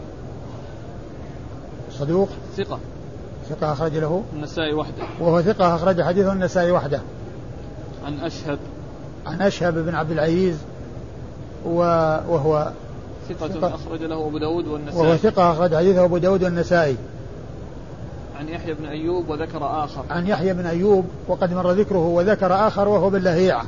[1.91, 2.29] صدوق.
[2.57, 2.79] ثقة.
[3.49, 4.23] ثقة أخرج له.
[4.33, 5.03] النسائي وحده.
[5.19, 7.01] وهو ثقة أخرج حديثه النسائي وحده.
[8.05, 8.59] عن أشهب.
[9.25, 10.57] عن أشهب بن عبد العزيز
[11.65, 12.71] وهو
[13.29, 13.75] ثقة, ثقة.
[13.75, 15.07] أخرج له أبو داود والنسائي.
[15.07, 16.95] وهو ثقة أخرج حديثه أبو داود والنسائي.
[18.39, 20.03] عن يحيى بن أيوب وذكر آخر.
[20.09, 23.65] عن يحيى بن أيوب وقد مر ذكره وذكر آخر وهو باللهيعة.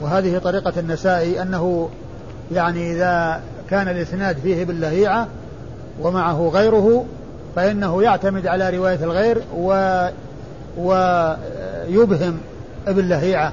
[0.00, 1.88] وهذه طريقة النسائي أنه
[2.52, 3.40] يعني إذا
[3.70, 5.26] كان الإسناد فيه باللهيعة
[6.00, 7.04] ومعه غيره
[7.56, 10.08] فإنه يعتمد على رواية الغير و
[10.78, 12.38] ويبهم
[12.86, 13.52] باللهيعة.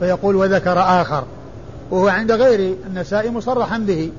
[0.00, 1.24] فيقول وذكر آخر.
[1.90, 4.10] وهو عند غير النسائي مصرحا به.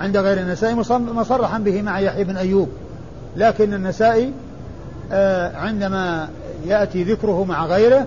[0.00, 2.68] عند غير النسائي مصرحا به مع يحيى بن أيوب.
[3.36, 4.32] لكن النسائي
[5.12, 6.28] آه، عندما
[6.66, 8.06] يأتي ذكره مع غيره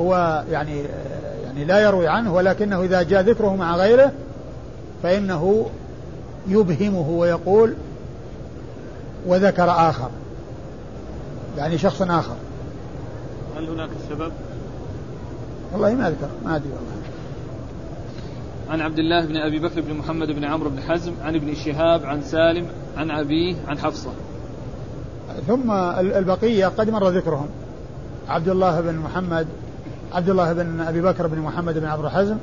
[0.00, 4.12] هو يعني آه، يعني لا يروي عنه ولكنه إذا جاء ذكره مع غيره
[5.02, 5.66] فإنه
[6.48, 7.74] يبهمه ويقول
[9.26, 10.10] وذكر آخر.
[11.58, 12.36] يعني شخص آخر.
[13.56, 14.32] هل هناك سبب؟
[15.72, 17.01] والله ما أذكر ما أدري والله.
[18.72, 22.04] عن عبد الله بن أبي بكر بن محمد بن عمرو بن حزم عن ابن شهاب
[22.04, 24.10] عن سالم عن أبيه عن حفصة.
[25.46, 27.48] ثم البقية قد مر ذكرهم.
[28.28, 29.46] عبد الله بن محمد
[30.12, 32.36] عبد الله بن أبي بكر بن محمد بن عمرو حزم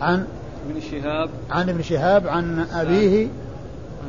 [0.00, 0.26] عن
[0.70, 1.30] ابن شهاب.
[1.50, 3.28] عن ابن شهاب عن أبيه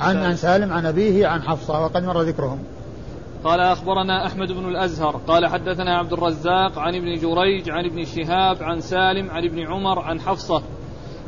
[0.02, 2.60] عن عن سالم عن أبيه عن حفصة وقد مر ذكرهم.
[3.44, 5.22] قال أخبرنا أحمد بن الأزهر.
[5.28, 10.00] قال حدثنا عبد الرزاق عن ابن جريج عن ابن شهاب عن سالم عن ابن عمر
[10.00, 10.62] عن حفصة.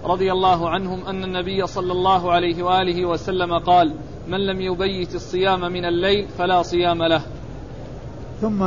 [0.05, 3.93] رضي الله عنهم أن النبي صلى الله عليه وآله وسلم قال
[4.27, 7.21] من لم يبيت الصيام من الليل فلا صيام له.
[8.41, 8.63] ثم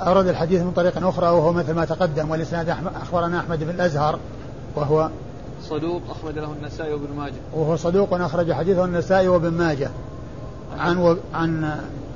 [0.00, 2.68] أورد الحديث من طريق أخرى وهو مثل ما تقدم والإسناد
[3.02, 4.18] أخبرنا أحمد بن الأزهر
[4.76, 5.10] وهو
[5.62, 7.40] صدوق أخرج له النسائي وابن ماجه.
[7.54, 9.90] وهو صدوق أخرج حديثه النسائي وابن ماجه.
[10.78, 11.16] عن و...
[11.34, 11.64] عن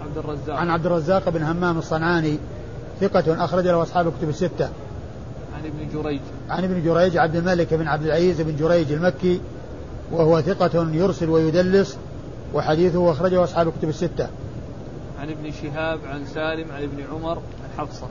[0.02, 0.56] عبد الرزاق.
[0.56, 2.38] عن عبد الرزاق بن همام الصنعاني
[3.00, 4.68] ثقة أخرج له أصحاب الكتب الستة.
[5.66, 9.40] ابن جريج عن ابن جريج عبد الملك بن عبد العزيز بن جريج المكي
[10.12, 11.98] وهو ثقة يرسل ويدلس
[12.54, 14.28] وحديثه أخرجه أصحاب الكتب الستة.
[15.20, 18.06] عن ابن شهاب عن سالم عن ابن عمر عن حفصة.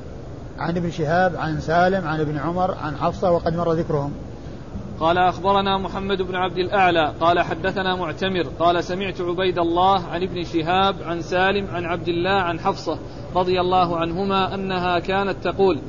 [0.59, 4.11] عن ابن شهاب عن سالم عن ابن عمر عن حفصة وقد مر ذكرهم.
[4.99, 10.43] قال أخبرنا محمد بن عبد الأعلى قال حدثنا معتمر قال سمعت عبيد الله عن ابن
[10.43, 12.99] شهاب عن سالم عن عبد الله عن حفصة
[13.35, 15.79] رضي الله عنهما أنها كانت تقول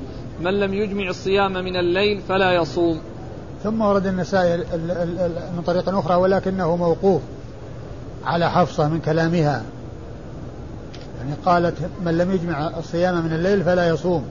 [0.40, 3.00] من لم يجمع الصيام من الليل فلا يصوم.
[3.64, 4.56] ثم ورد النسائي
[5.56, 7.22] من طريق أخرى ولكنه موقوف
[8.24, 9.62] على حفصة من كلامها.
[11.18, 14.24] يعني قالت من لم يجمع الصيام من الليل فلا يصوم.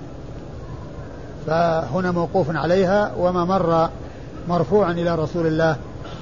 [1.48, 3.90] فهنا موقوف عليها وما مر
[4.50, 5.76] مرفوعا إلى رسول الله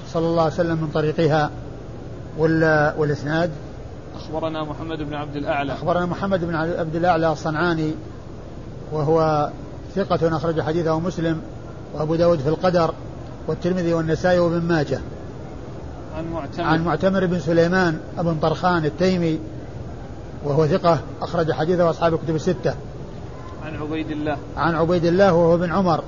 [0.08, 1.50] صلى الله عليه وسلم من طريقها.
[2.98, 3.52] والإسناد؟
[4.16, 5.74] أخبرنا محمد بن عبد الأعلى.
[5.74, 7.92] أخبرنا محمد بن عبد الأعلى الصنعاني
[8.92, 9.50] وهو
[9.96, 11.42] ثقة أخرج حديثه مسلم
[11.94, 12.94] وأبو داود في القدر
[13.48, 15.00] والترمذي والنسائي وابن ماجه.
[16.18, 16.66] عن معتمر.
[16.66, 19.40] عن معتمر بن سليمان بن طرخان التيمي
[20.46, 22.74] وهو ثقة أخرج حديثه أصحاب الكتب الستة.
[23.66, 24.38] عن عبيد الله.
[24.58, 26.04] عن عبيد الله وهو بن عمر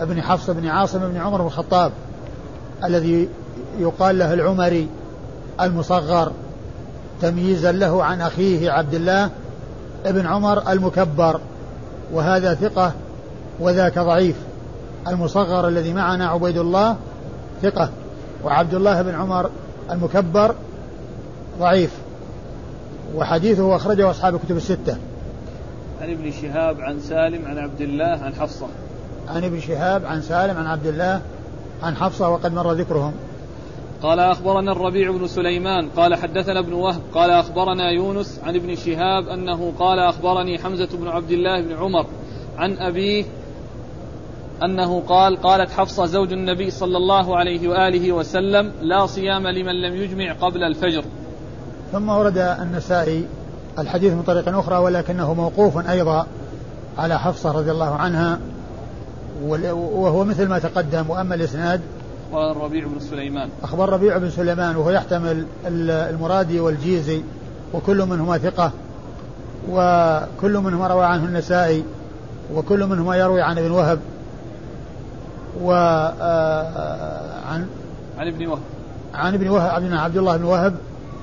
[0.00, 1.92] ابن حفص بن عاصم بن عمر بن الخطاب
[2.84, 3.28] الذي
[3.78, 4.88] يقال له العمري
[5.60, 6.32] المصغر
[7.22, 9.30] تمييزا له عن أخيه عبد الله
[10.06, 11.40] ابن عمر المكبر
[12.12, 12.92] وهذا ثقة
[13.60, 14.36] وذاك ضعيف.
[15.08, 16.96] المصغر الذي معنا عبيد الله
[17.62, 17.90] ثقة
[18.44, 19.50] وعبد الله بن عمر
[19.90, 20.54] المكبر
[21.58, 21.90] ضعيف.
[23.14, 24.96] وحديثه أخرجه أصحاب الكتب الستة.
[26.00, 28.66] عن ابن شهاب عن سالم عن عبد الله عن حفصة.
[29.28, 31.20] عن ابن شهاب عن سالم عن عبد الله
[31.82, 33.12] عن حفصة وقد مر ذكرهم.
[34.02, 39.28] قال أخبرنا الربيع بن سليمان قال حدثنا ابن وهب قال أخبرنا يونس عن ابن شهاب
[39.28, 42.06] أنه قال أخبرني حمزة بن عبد الله بن عمر
[42.58, 43.24] عن أبيه
[44.64, 49.94] أنه قال قالت حفصة زوج النبي صلى الله عليه وآله وسلم لا صيام لمن لم
[49.94, 51.04] يجمع قبل الفجر.
[51.92, 53.26] ثم ورد النسائي
[53.78, 56.26] الحديث من طريق أخرى ولكنه موقوف أيضا
[56.98, 58.38] على حفصة رضي الله عنها
[59.72, 61.80] وهو مثل ما تقدم وأما الإسناد
[62.32, 63.48] قال الربيع بن سليمان.
[63.62, 67.22] أخبر ربيع بن سليمان وهو يحتمل المرادي والجيزي
[67.74, 68.70] وكل منهما ثقة
[69.70, 71.84] وكل منهما روى عنه النسائي
[72.54, 73.98] وكل منهما يروي عن ابن وهب.
[75.62, 77.66] و آه، عن
[78.18, 78.62] عن ابن وهب.
[79.14, 80.74] عن ابن وهب عبد الله بن وهب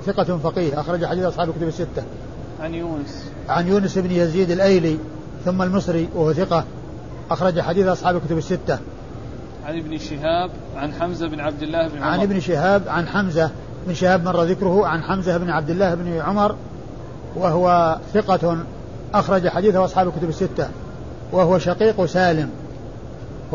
[0.06, 2.02] ثقة فقيه أخرج حديث أصحاب الكتب الستة.
[2.60, 3.24] عن يونس.
[3.48, 4.98] عن يونس بن يزيد الأيلي
[5.44, 6.64] ثم المصري وهو ثقة
[7.30, 8.78] أخرج حديث أصحاب الكتب الستة.
[9.66, 12.06] عن ابن شهاب عن حمزة بن عبد الله بن عمر.
[12.06, 13.50] عن ابن شهاب عن حمزة.
[13.86, 16.56] بن شهاب مر ذكره عن حمزة بن عبد الله بن عمر
[17.36, 18.58] وهو ثقة
[19.14, 20.68] أخرج حديثه أصحاب الكتب الستة.
[21.32, 22.50] وهو شقيق سالم.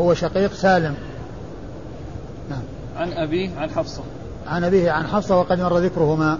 [0.00, 0.94] هو شقيق سالم.
[2.50, 2.62] نعم.
[2.96, 4.02] عن أبيه عن حفصة.
[4.46, 6.38] عن أبيه عن حفصة وقد مر ذكرهما.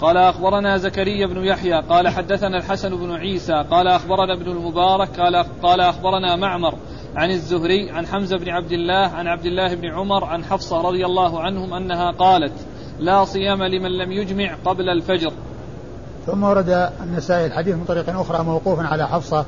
[0.00, 5.44] قال أخبرنا زكريا بن يحيى قال حدثنا الحسن بن عيسى قال أخبرنا ابن المبارك قال
[5.62, 6.74] قال أخبرنا معمر
[7.16, 11.06] عن الزهري عن حمزة بن عبد الله عن عبد الله بن عمر عن حفصة رضي
[11.06, 12.52] الله عنهم أنها قالت
[12.98, 15.32] لا صيام لمن لم يجمع قبل الفجر.
[16.26, 19.44] ثم ورد النسائي الحديث من طريق أخرى موقوفا على حفصة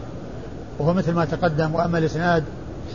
[0.78, 2.44] وهو مثل ما تقدم وأما الإسناد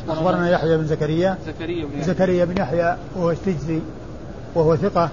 [0.10, 1.38] أخبرنا يحيى بن زكريا.
[1.48, 3.80] زكريا بن زكريا بن يحيى وهو السجزي
[4.56, 5.10] وهو ثقة.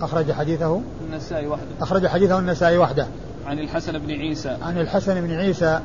[0.00, 0.80] أخرج حديثه.
[1.10, 1.66] النسائي وحده.
[1.80, 3.06] أخرج حديثه النسائي وحده.
[3.46, 4.56] عن الحسن بن عيسى.
[4.62, 5.80] عن الحسن بن عيسى.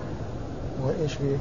[0.84, 1.38] وإيش فيه؟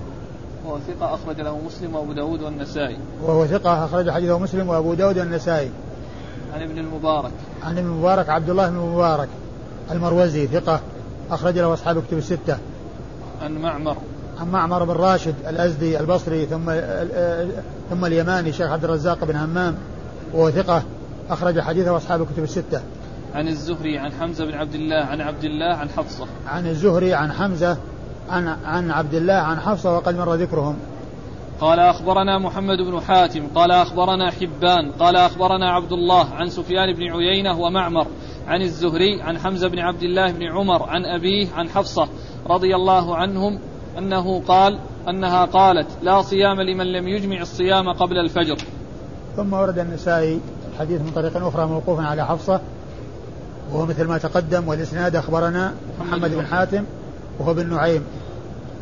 [0.64, 2.98] وهو ثقة أخرج له مسلم وأبو داود والنسائي.
[3.22, 5.70] وهو ثقة أخرج حديثه مسلم وأبو داود والنسائي.
[6.54, 7.32] عن ابن المبارك.
[7.62, 9.28] عن ابن المبارك عبد الله بن المبارك
[9.90, 10.80] المروزي ثقة.
[11.30, 12.58] أخرج له أصحاب الكتب الستة.
[13.42, 13.96] عن معمر.
[14.40, 16.72] عن معمر بن راشد الأزدي البصري ثم
[17.90, 19.74] ثم اليماني شيخ عبد الرزاق بن همام
[20.34, 20.82] وهو ثقة
[21.30, 22.82] أخرج حديثه أصحاب الكتب الستة.
[23.34, 26.26] عن الزهري عن حمزة بن عبد الله عن عبد الله عن حفصة.
[26.46, 27.76] عن الزهري عن حمزة
[28.30, 30.76] عن عن عبد الله عن حفصة وقد مر ذكرهم.
[31.60, 37.02] قال أخبرنا محمد بن حاتم قال أخبرنا حبان قال أخبرنا عبد الله عن سفيان بن
[37.02, 38.06] عيينة ومعمر
[38.48, 42.08] عن الزهري عن حمزة بن عبد الله بن عمر عن أبيه عن حفصة
[42.46, 43.58] رضي الله عنهم
[43.98, 48.56] أنه قال أنها قالت لا صيام لمن لم يجمع الصيام قبل الفجر.
[49.36, 50.40] ثم ورد النسائي
[50.72, 52.60] الحديث من طريق أخرى موقوفا على حفصة
[53.72, 56.84] وهو مثل ما تقدم والإسناد أخبرنا محمد بن حاتم
[57.38, 58.04] وهو بن نعيم.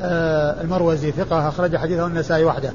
[0.03, 2.73] آه المروزي ثقة أخرج حديثه النسائي وحده.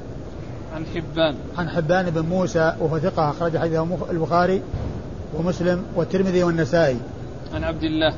[0.74, 1.34] عن حبان.
[1.58, 4.62] عن حبان بن موسى وهو ثقة أخرج حديثه البخاري
[5.34, 6.98] ومسلم والترمذي والنسائي.
[7.54, 8.14] عن عبد الله.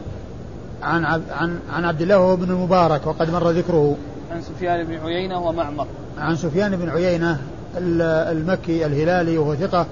[0.82, 3.96] عن عن عن عبد الله وهو ابن المبارك وقد مر ذكره.
[4.30, 5.86] عن سفيان بن عيينة ومعمر.
[6.18, 7.40] عن سفيان بن عيينة
[7.78, 9.86] المكي الهلالي وهو ثقة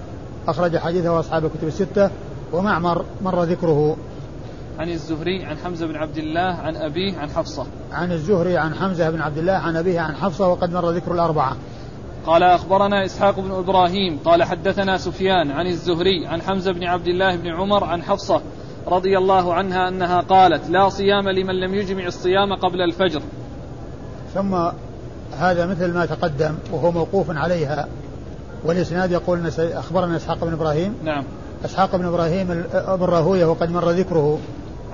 [0.48, 2.10] أخرج حديثه أصحاب الكتب الستة
[2.52, 3.96] ومعمر مر ذكره.
[4.78, 7.66] عن الزهري عن حمزة بن عبد الله عن أبيه عن حفصة.
[7.92, 11.56] عن الزهري عن حمزة بن عبد الله عن أبيه عن حفصة وقد مر ذكر الأربعة.
[12.26, 17.36] قال أخبرنا إسحاق بن إبراهيم قال حدثنا سفيان عن الزهري عن حمزة بن عبد الله
[17.36, 18.40] بن عمر عن حفصة
[18.86, 23.22] رضي الله عنها أنها قالت لا صيام لمن لم يجمع الصيام قبل الفجر.
[24.34, 24.54] ثم
[25.38, 27.88] هذا مثل ما تقدم وهو موقوف عليها.
[28.64, 30.94] والإسناد يقول أخبرنا إسحاق بن إبراهيم.
[31.04, 31.24] نعم.
[31.64, 32.46] إسحاق بن إبراهيم
[32.88, 34.38] بن راهوية وقد مر ذكره.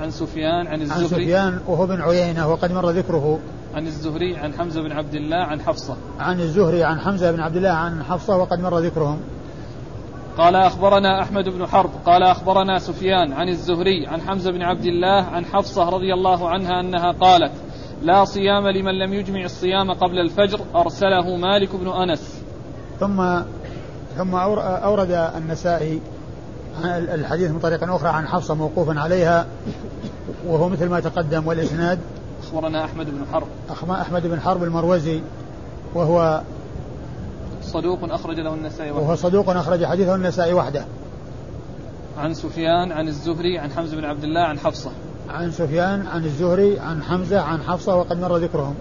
[0.00, 1.02] عن سفيان عن الزهري.
[1.02, 3.38] عن سفيان وهو بن عيينة وقد مر ذكره.
[3.74, 5.96] عن الزهري عن حمزة بن عبد الله عن حفصة.
[6.18, 9.20] عن الزهري عن حمزة بن عبد الله عن حفصة وقد مر ذكرهم.
[10.40, 15.22] قال أخبرنا أحمد بن حرب قال أخبرنا سفيان عن الزهري عن حمزة بن عبد الله
[15.22, 17.52] عن حفصة رضي الله عنها أنها قالت
[18.02, 22.42] لا صيام لمن لم يجمع الصيام قبل الفجر أرسله مالك بن أنس.
[23.00, 23.40] ثم
[24.16, 26.00] ثم أورد النسائي
[26.84, 29.46] الحديث من طريق أخرى عن حفصة موقوفا عليها
[30.46, 31.98] وهو مثل ما تقدم والإسناد.
[32.42, 33.46] أخبرنا أحمد بن حرب.
[33.90, 35.20] أحمد بن حرب المروزي
[35.94, 36.40] وهو
[37.72, 39.02] صدوق أخرج له النسائي وحده.
[39.02, 40.84] وهو صدوق أخرج حديثه النسائي وحده.
[42.18, 44.90] عن سفيان عن الزهري عن حمزة بن عبد الله عن حفصة.
[45.30, 48.74] عن سفيان عن الزهري عن حمزة عن حفصة وقد مر ذكرهم.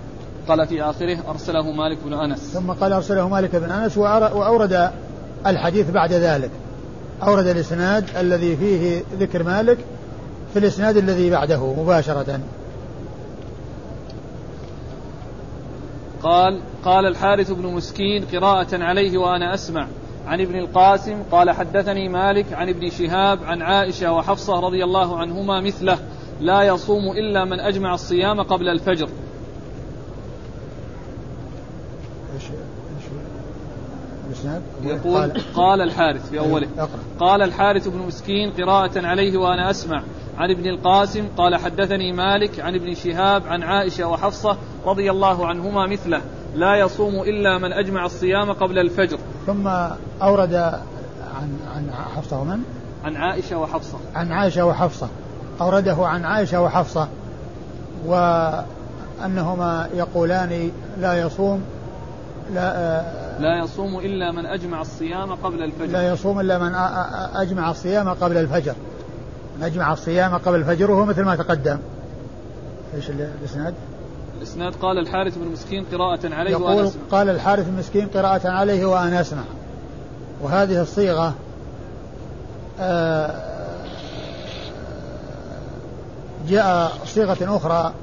[0.47, 2.39] قال في آخره أرسله مالك بن أنس.
[2.39, 4.91] ثم قال أرسله مالك بن أنس وأورد
[5.47, 6.51] الحديث بعد ذلك.
[7.23, 9.77] أورد الإسناد الذي فيه ذكر مالك
[10.53, 12.39] في الإسناد الذي بعده مباشرة.
[16.23, 19.87] قال قال الحارث بن مسكين قراءة عليه وأنا أسمع.
[20.27, 25.61] عن ابن القاسم قال حدثني مالك عن ابن شهاب عن عائشة وحفصة رضي الله عنهما
[25.61, 25.97] مثله
[26.41, 29.09] لا يصوم إلا من أجمع الصيام قبل الفجر.
[34.83, 35.81] يقول قال.
[35.81, 36.67] الحارث في أوله.
[37.19, 40.03] قال الحارث بن مسكين قراءة عليه وأنا أسمع.
[40.39, 45.87] عن ابن القاسم قال حدثني مالك عن ابن شهاب عن عائشة وحفصة رضي الله عنهما
[45.87, 46.21] مثله.
[46.55, 49.17] لا يصوم إلا من أجمع الصيام قبل الفجر.
[49.47, 49.67] ثم
[50.21, 50.53] أورد
[51.35, 52.59] عن عن حفصة ومن؟
[53.03, 53.97] عن عائشة وحفصة.
[54.15, 55.09] عن عائشة وحفصة.
[55.61, 57.07] أورده عن عائشة وحفصة.
[58.05, 61.63] وأنهما يقولان لا يصوم
[62.53, 65.91] لا آه لا يصوم إلا من أجمع الصيام قبل الفجر.
[65.91, 66.75] لا يصوم إلا من
[67.35, 68.75] أجمع الصيام قبل الفجر.
[69.61, 71.77] أجمع الصيام قبل الفجر وهو مثل ما تقدم.
[72.95, 73.73] إيش الإسناد؟
[74.37, 77.01] الإسناد قال الحارث بن مسكين قراءة عليه يقول وأنا أسمع.
[77.11, 79.43] قال الحارث بن مسكين قراءة عليه وأنا أسمع.
[80.41, 81.33] وهذه الصيغة
[82.79, 83.35] آه،
[86.47, 87.93] جاء صيغة أخرى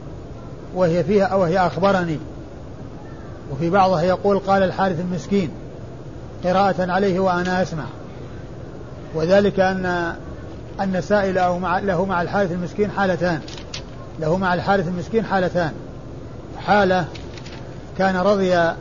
[0.74, 2.18] وهي فيها وهي أخبرني.
[3.52, 5.50] وفي بعضها يقول قال الحارث المسكين
[6.44, 7.84] قراءة عليه وأنا أسمع.
[9.14, 10.14] وذلك أن
[10.80, 11.02] أن
[11.38, 13.40] أو مع له مع الحارث المسكين حالتان.
[14.20, 15.72] له مع الحارث المسكين حالتان.
[16.58, 17.04] حالة
[17.98, 18.74] كان رضي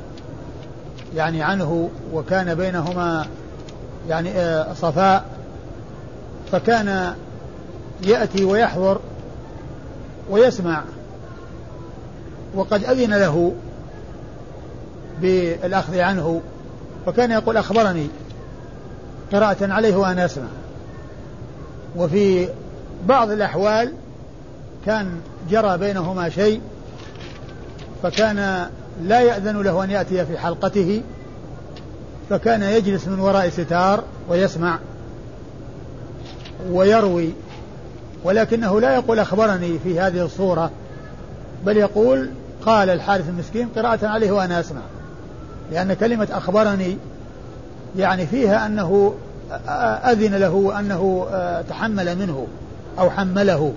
[1.15, 3.25] يعني عنه وكان بينهما
[4.09, 5.25] يعني آه، صفاء.
[6.51, 7.15] فكان
[8.03, 8.99] يأتي ويحضر
[10.29, 10.83] ويسمع.
[12.55, 13.53] وقد أذن له
[15.21, 16.41] بالأخذ عنه.
[17.05, 18.07] فكان يقول أخبرني.
[19.33, 20.47] قراءة عليه وأنا أسمع.
[21.97, 22.49] وفي
[23.07, 23.93] بعض الأحوال
[24.85, 25.11] كان
[25.49, 26.61] جرى بينهما شيء
[28.03, 28.69] فكان
[29.03, 31.01] لا يأذن له أن يأتي في حلقته
[32.29, 34.79] فكان يجلس من وراء ستار ويسمع
[36.71, 37.33] ويروي
[38.23, 40.71] ولكنه لا يقول أخبرني في هذه الصورة
[41.65, 42.29] بل يقول
[42.65, 44.81] قال الحارث المسكين قراءة عليه وأنا أسمع
[45.71, 46.97] لأن كلمة أخبرني
[47.97, 49.13] يعني فيها أنه
[50.11, 51.27] أذن له أنه
[51.69, 52.47] تحمل منه
[52.99, 53.73] أو حمله.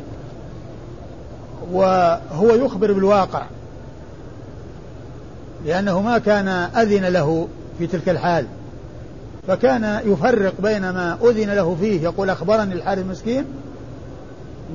[1.72, 3.42] وهو يخبر بالواقع
[5.64, 7.48] لأنه ما كان أذن له
[7.78, 8.46] في تلك الحال.
[9.46, 13.44] فكان يفرق بين ما أذن له فيه يقول أخبرني الحارث المسكين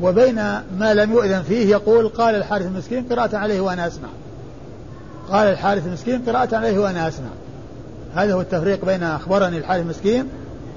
[0.01, 0.35] وبين
[0.77, 4.09] ما لم يؤذن فيه يقول قال الحارث المسكين قراءة عليه وأنا أسمع.
[5.29, 7.29] قال الحارث المسكين قراءة عليه وأنا أسمع.
[8.15, 10.29] هذا هو التفريق بين أخبرني الحارث المسكين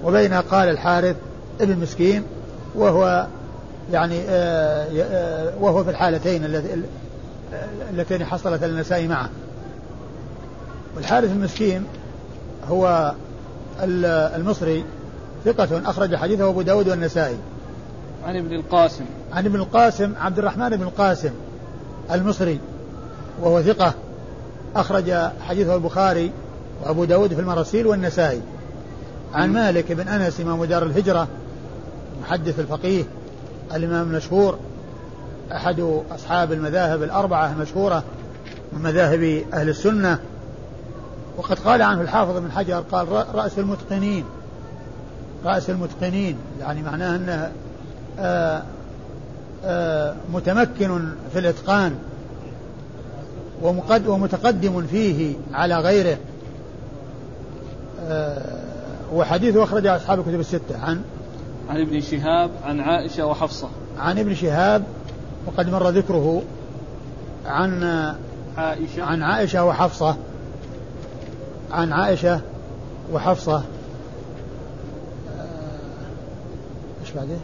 [0.04, 1.16] وبين قال الحارث
[1.60, 2.22] ابن مسكين
[2.74, 3.26] وهو
[3.92, 6.62] يعني آه، آه، وهو في الحالتين
[7.90, 9.30] اللتين حصلت النساء معه.
[10.96, 11.84] والحارث المسكين
[12.68, 13.12] هو
[14.36, 14.84] المصري
[15.44, 17.36] ثقة أخرج حديثه أبو داود والنسائي.
[18.24, 19.04] عن ابن القاسم.
[19.32, 21.30] عن ابن القاسم عبد الرحمن بن القاسم
[22.12, 22.58] المصري
[23.42, 23.94] وهو ثقة
[24.76, 26.30] أخرج حديثه البخاري
[26.82, 28.40] وأبو داود في المراسيل والنسائي.
[29.36, 31.28] عن مالك بن أنس إمام دار الهجرة
[32.22, 33.04] محدث الفقيه
[33.74, 34.58] الإمام المشهور
[35.52, 38.04] أحد أصحاب المذاهب الأربعة المشهورة
[38.72, 40.18] من مذاهب أهل السنة.
[41.36, 44.24] وقد قال عنه الحافظ بن حجر قال رأس المتقنين
[45.44, 46.36] رأس المتقنين.
[46.60, 47.52] يعني معناه أنه
[48.18, 48.62] آآ
[49.64, 51.94] آآ متمكن في الإتقان
[54.06, 56.18] ومتقدم فيه على غيره.
[59.12, 60.78] وحديثه أخرجه أصحاب الكتب الستة.
[60.78, 61.02] عن
[61.68, 63.68] عن ابن شهاب عن عائشة وحفصة.
[63.98, 64.84] عن ابن شهاب
[65.46, 66.42] وقد مر ذكره
[67.46, 67.82] عن
[68.56, 69.02] عائشة.
[69.02, 70.16] عن عائشة وحفصة.
[71.72, 72.40] عن عائشة
[73.12, 73.62] وحفصة.
[77.00, 77.36] إيش بعده؟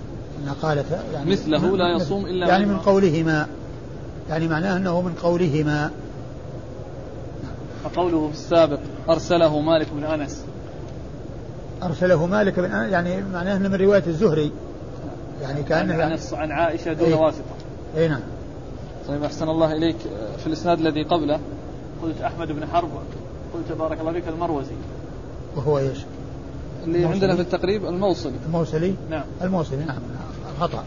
[0.43, 3.47] انها قالت يعني مثله لا يصوم إلا يعني من قولهما.
[4.29, 5.91] يعني معناه أنه من قولهما.
[7.85, 10.45] فقوله في السابق أرسله مالك بن أنس.
[11.83, 14.53] أرسله مالك بن يعني معناه من رواية الزهري.
[15.43, 17.14] يعني كأنه يعني عن عائشة دون إيه.
[17.14, 17.43] واسطة.
[17.97, 18.20] اي نعم.
[19.09, 19.97] طيب أحسن الله إليك.
[20.39, 21.41] في الإسناد الذي قبله
[22.03, 22.91] قلت أحمد بن حرب
[23.55, 24.74] قلت بارك الله فيك المروزي.
[25.57, 25.99] وهو إيش؟
[26.85, 27.14] اللي الموصلي.
[27.14, 28.37] عندنا في التقريب الموصلي.
[28.47, 29.24] الموصلي؟ نعم.
[29.43, 29.99] الموصلي نعم.
[30.61, 30.85] خطأ.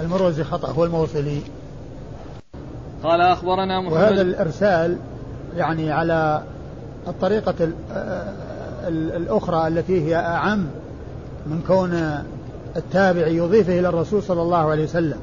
[0.00, 1.40] المروزي خطأ هو الموصلي.
[3.02, 4.98] قال أخبرنا محمد وهذا الإرسال
[5.56, 6.42] يعني على
[7.08, 7.54] الطريقة
[8.88, 10.66] الأخرى التي هي أعم
[11.46, 12.22] من كون
[12.76, 15.18] التابع يضيفه إلى الرسول صلى الله عليه وسلم.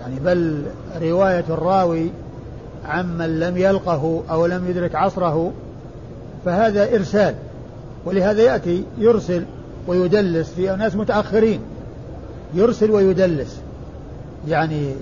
[0.00, 0.62] يعني بل
[1.02, 2.10] رواية الراوي
[2.86, 5.52] عمن لم يلقه أو لم يدرك عصره
[6.44, 7.34] فهذا إرسال
[8.04, 9.44] ولهذا يأتي يرسل
[9.86, 11.60] ويدلس في أناس متأخرين.
[12.54, 13.60] يرسل ويدلس.
[14.48, 14.94] يعني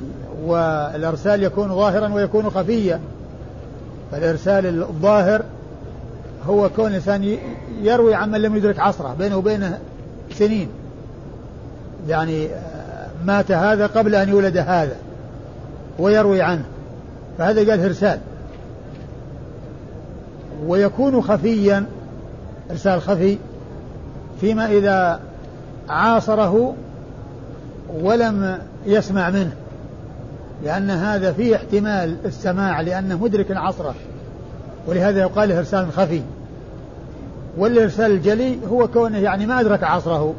[0.44, 3.00] والإرسال يكون ظاهرا ويكون خفيا
[4.12, 5.42] فالإرسال الظاهر
[6.46, 7.36] هو كون الإنسان
[7.82, 9.78] يروي عمن لم يدرك عصره بينه وبينه
[10.34, 10.68] سنين.
[12.08, 12.48] يعني
[13.24, 14.96] مات هذا قبل أن يولد هذا
[15.98, 16.64] ويروي عنه.
[17.38, 18.20] فهذا قال إرسال.
[20.66, 21.86] ويكون خفيا
[22.70, 23.38] إرسال خفي
[24.40, 25.20] فيما إذا
[25.88, 26.74] عاصره
[28.02, 29.52] ولم يسمع منه
[30.64, 33.94] لأن هذا فيه احتمال السماع لأنه مدرك عصره
[34.86, 36.22] ولهذا يقال إرسال خفي.
[37.58, 40.34] والإرسال الجلي هو كونه يعني ما أدرك عصره.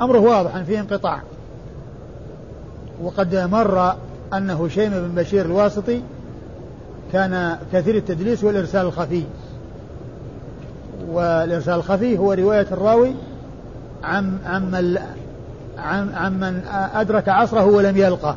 [0.00, 1.22] أمره واضح فيه انقطاع.
[3.02, 3.94] وقد مر
[4.32, 6.02] أن هشيم بن بشير الواسطي
[7.12, 9.22] كان كثير التدليس والإرسال الخفي.
[11.08, 13.14] والإرسال الخفي هو رواية الراوي
[14.04, 14.98] عن عمن
[15.78, 16.62] عن عمن
[16.94, 18.36] أدرك عصره ولم يلقه.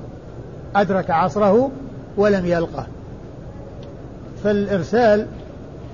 [0.75, 1.71] أدرك عصره
[2.17, 2.87] ولم يلقه.
[4.43, 5.27] فالإرسال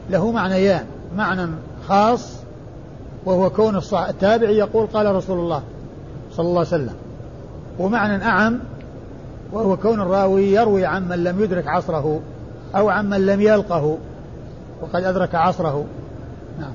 [0.09, 0.85] له معنيان.
[1.17, 1.51] معنى
[1.87, 2.37] خاص
[3.25, 5.63] وهو كون التابع يقول قال رسول الله
[6.31, 6.95] صلى الله عليه وسلم.
[7.79, 8.59] ومعنى أعم
[9.51, 12.19] وهو كون الراوي يروي عمن لم يدرك عصره
[12.75, 13.97] أو عمن لم يلقه
[14.81, 15.85] وقد أدرك عصره.
[16.59, 16.73] نعم.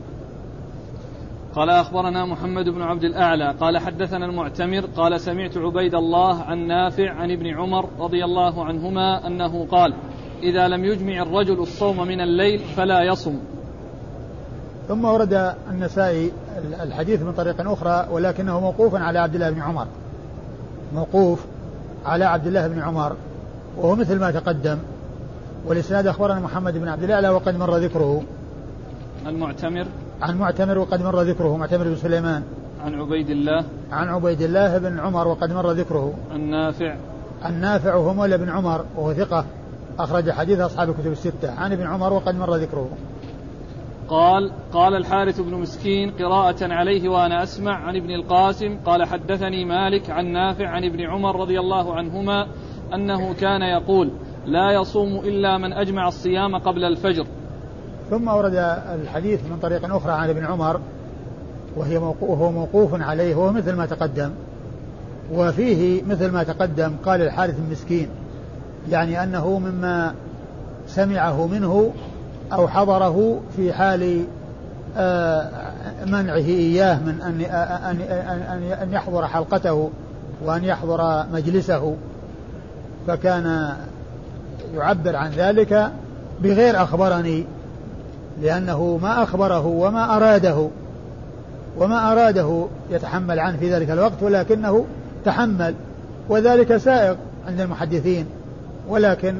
[1.55, 7.11] قال أخبرنا محمد بن عبد الأعلى قال حدثنا المعتمر قال سمعت عبيد الله عن نافع
[7.11, 9.95] عن ابن عمر رضي الله عنهما أنه قال
[10.43, 13.35] إذا لم يجمع الرجل الصوم من الليل فلا يصم.
[14.89, 16.33] ثم ورد النسائي
[16.83, 19.87] الحديث من طريق أخرى ولكنه موقوف على عبد الله بن عمر.
[20.95, 21.45] موقوف
[22.07, 23.17] على عبد الله بن عمر
[23.77, 24.79] وهو مثل ما تقدم.
[25.67, 28.23] والإسناد أخبرنا محمد بن عبد الأعلى وقد مر ذكره.
[29.27, 29.87] المعتمر
[30.23, 31.57] عن معتمر وقد مر ذكره.
[31.57, 32.43] معتمر بن سليمان.
[32.85, 33.65] عن عبيد الله.
[33.93, 36.13] عن عبيد الله بن عمر وقد مر ذكره.
[36.33, 36.97] عن نافع.
[37.43, 39.45] عن نافع وهو مولى بن عمر وهو ثقة.
[39.99, 41.51] أخرج حديث أصحاب الكتب الستة.
[41.51, 42.89] عن ابن عمر وقد مر ذكره.
[44.09, 48.79] قال قال الحارث بن مسكين قراءة عليه وأنا أسمع عن ابن القاسم.
[48.87, 52.47] قال حدثني مالك عن نافع عن ابن عمر رضي الله عنهما
[52.95, 54.11] أنه كان يقول
[54.47, 57.27] لا يصوم إلا من أجمع الصيام قبل الفجر.
[58.11, 58.55] ثم ورد
[59.03, 60.81] الحديث من طريق أخرى عن ابن عمر
[61.77, 64.31] وهي وهو موقوف عليه وهو مثل ما تقدم.
[65.33, 68.09] وفيه مثل ما تقدم قال الحارث المسكين.
[68.91, 70.15] يعني أنه مما
[70.87, 71.93] سمعه منه
[72.53, 74.25] أو حضره في حال
[74.97, 75.49] آه،
[76.07, 78.01] منعه إياه من أن
[78.83, 79.91] أن يحضر حلقته
[80.45, 81.97] وأن يحضر مجلسه
[83.07, 83.77] فكان
[84.75, 85.93] يعبر عن ذلك
[86.43, 87.45] بغير أخبرني
[88.43, 90.69] لأنه ما أخبره وما أراده
[91.79, 94.85] وما أراده يتحمل عنه في ذلك الوقت ولكنه
[95.25, 95.75] تحمل
[96.29, 97.17] وذلك سائق
[97.47, 98.27] عند المحدثين.
[98.89, 99.35] ولكن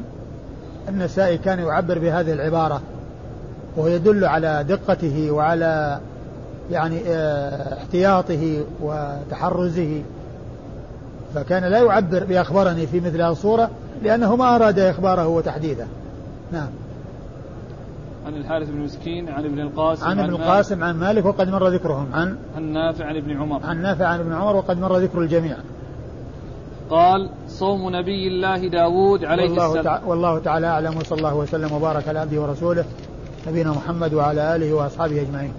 [0.89, 2.81] النسائي كان يعبر بهذه العبارة
[3.77, 6.01] وهو يدل على دقته وعلى
[6.71, 10.03] يعني آه، احتياطه وتحرزه.
[11.35, 13.71] فكان لا يعبر بأخبرني في مثل هذه الصورة
[14.03, 15.87] لأنه ما أراد إخباره وتحديثه
[16.53, 16.69] نعم.
[18.27, 22.07] عن الحارث بن مسكين عن ابن القاسم عن ابن القاسم عن مالك وقد مر ذكرهم.
[22.13, 23.61] عن عن نافع عن ابن عمر.
[23.65, 25.57] عن نافع عن ابن عمر وقد مر ذكر الجميع.
[26.93, 29.85] قال صوم نبي الله داود عليه والله السلام.
[29.85, 30.05] تع...
[30.05, 32.85] والله تعالى أعلم وصلى الله وسلم وبارك على عبده ورسوله
[33.49, 35.53] نبينا محمد وعلى آله وأصحابه أجمعين.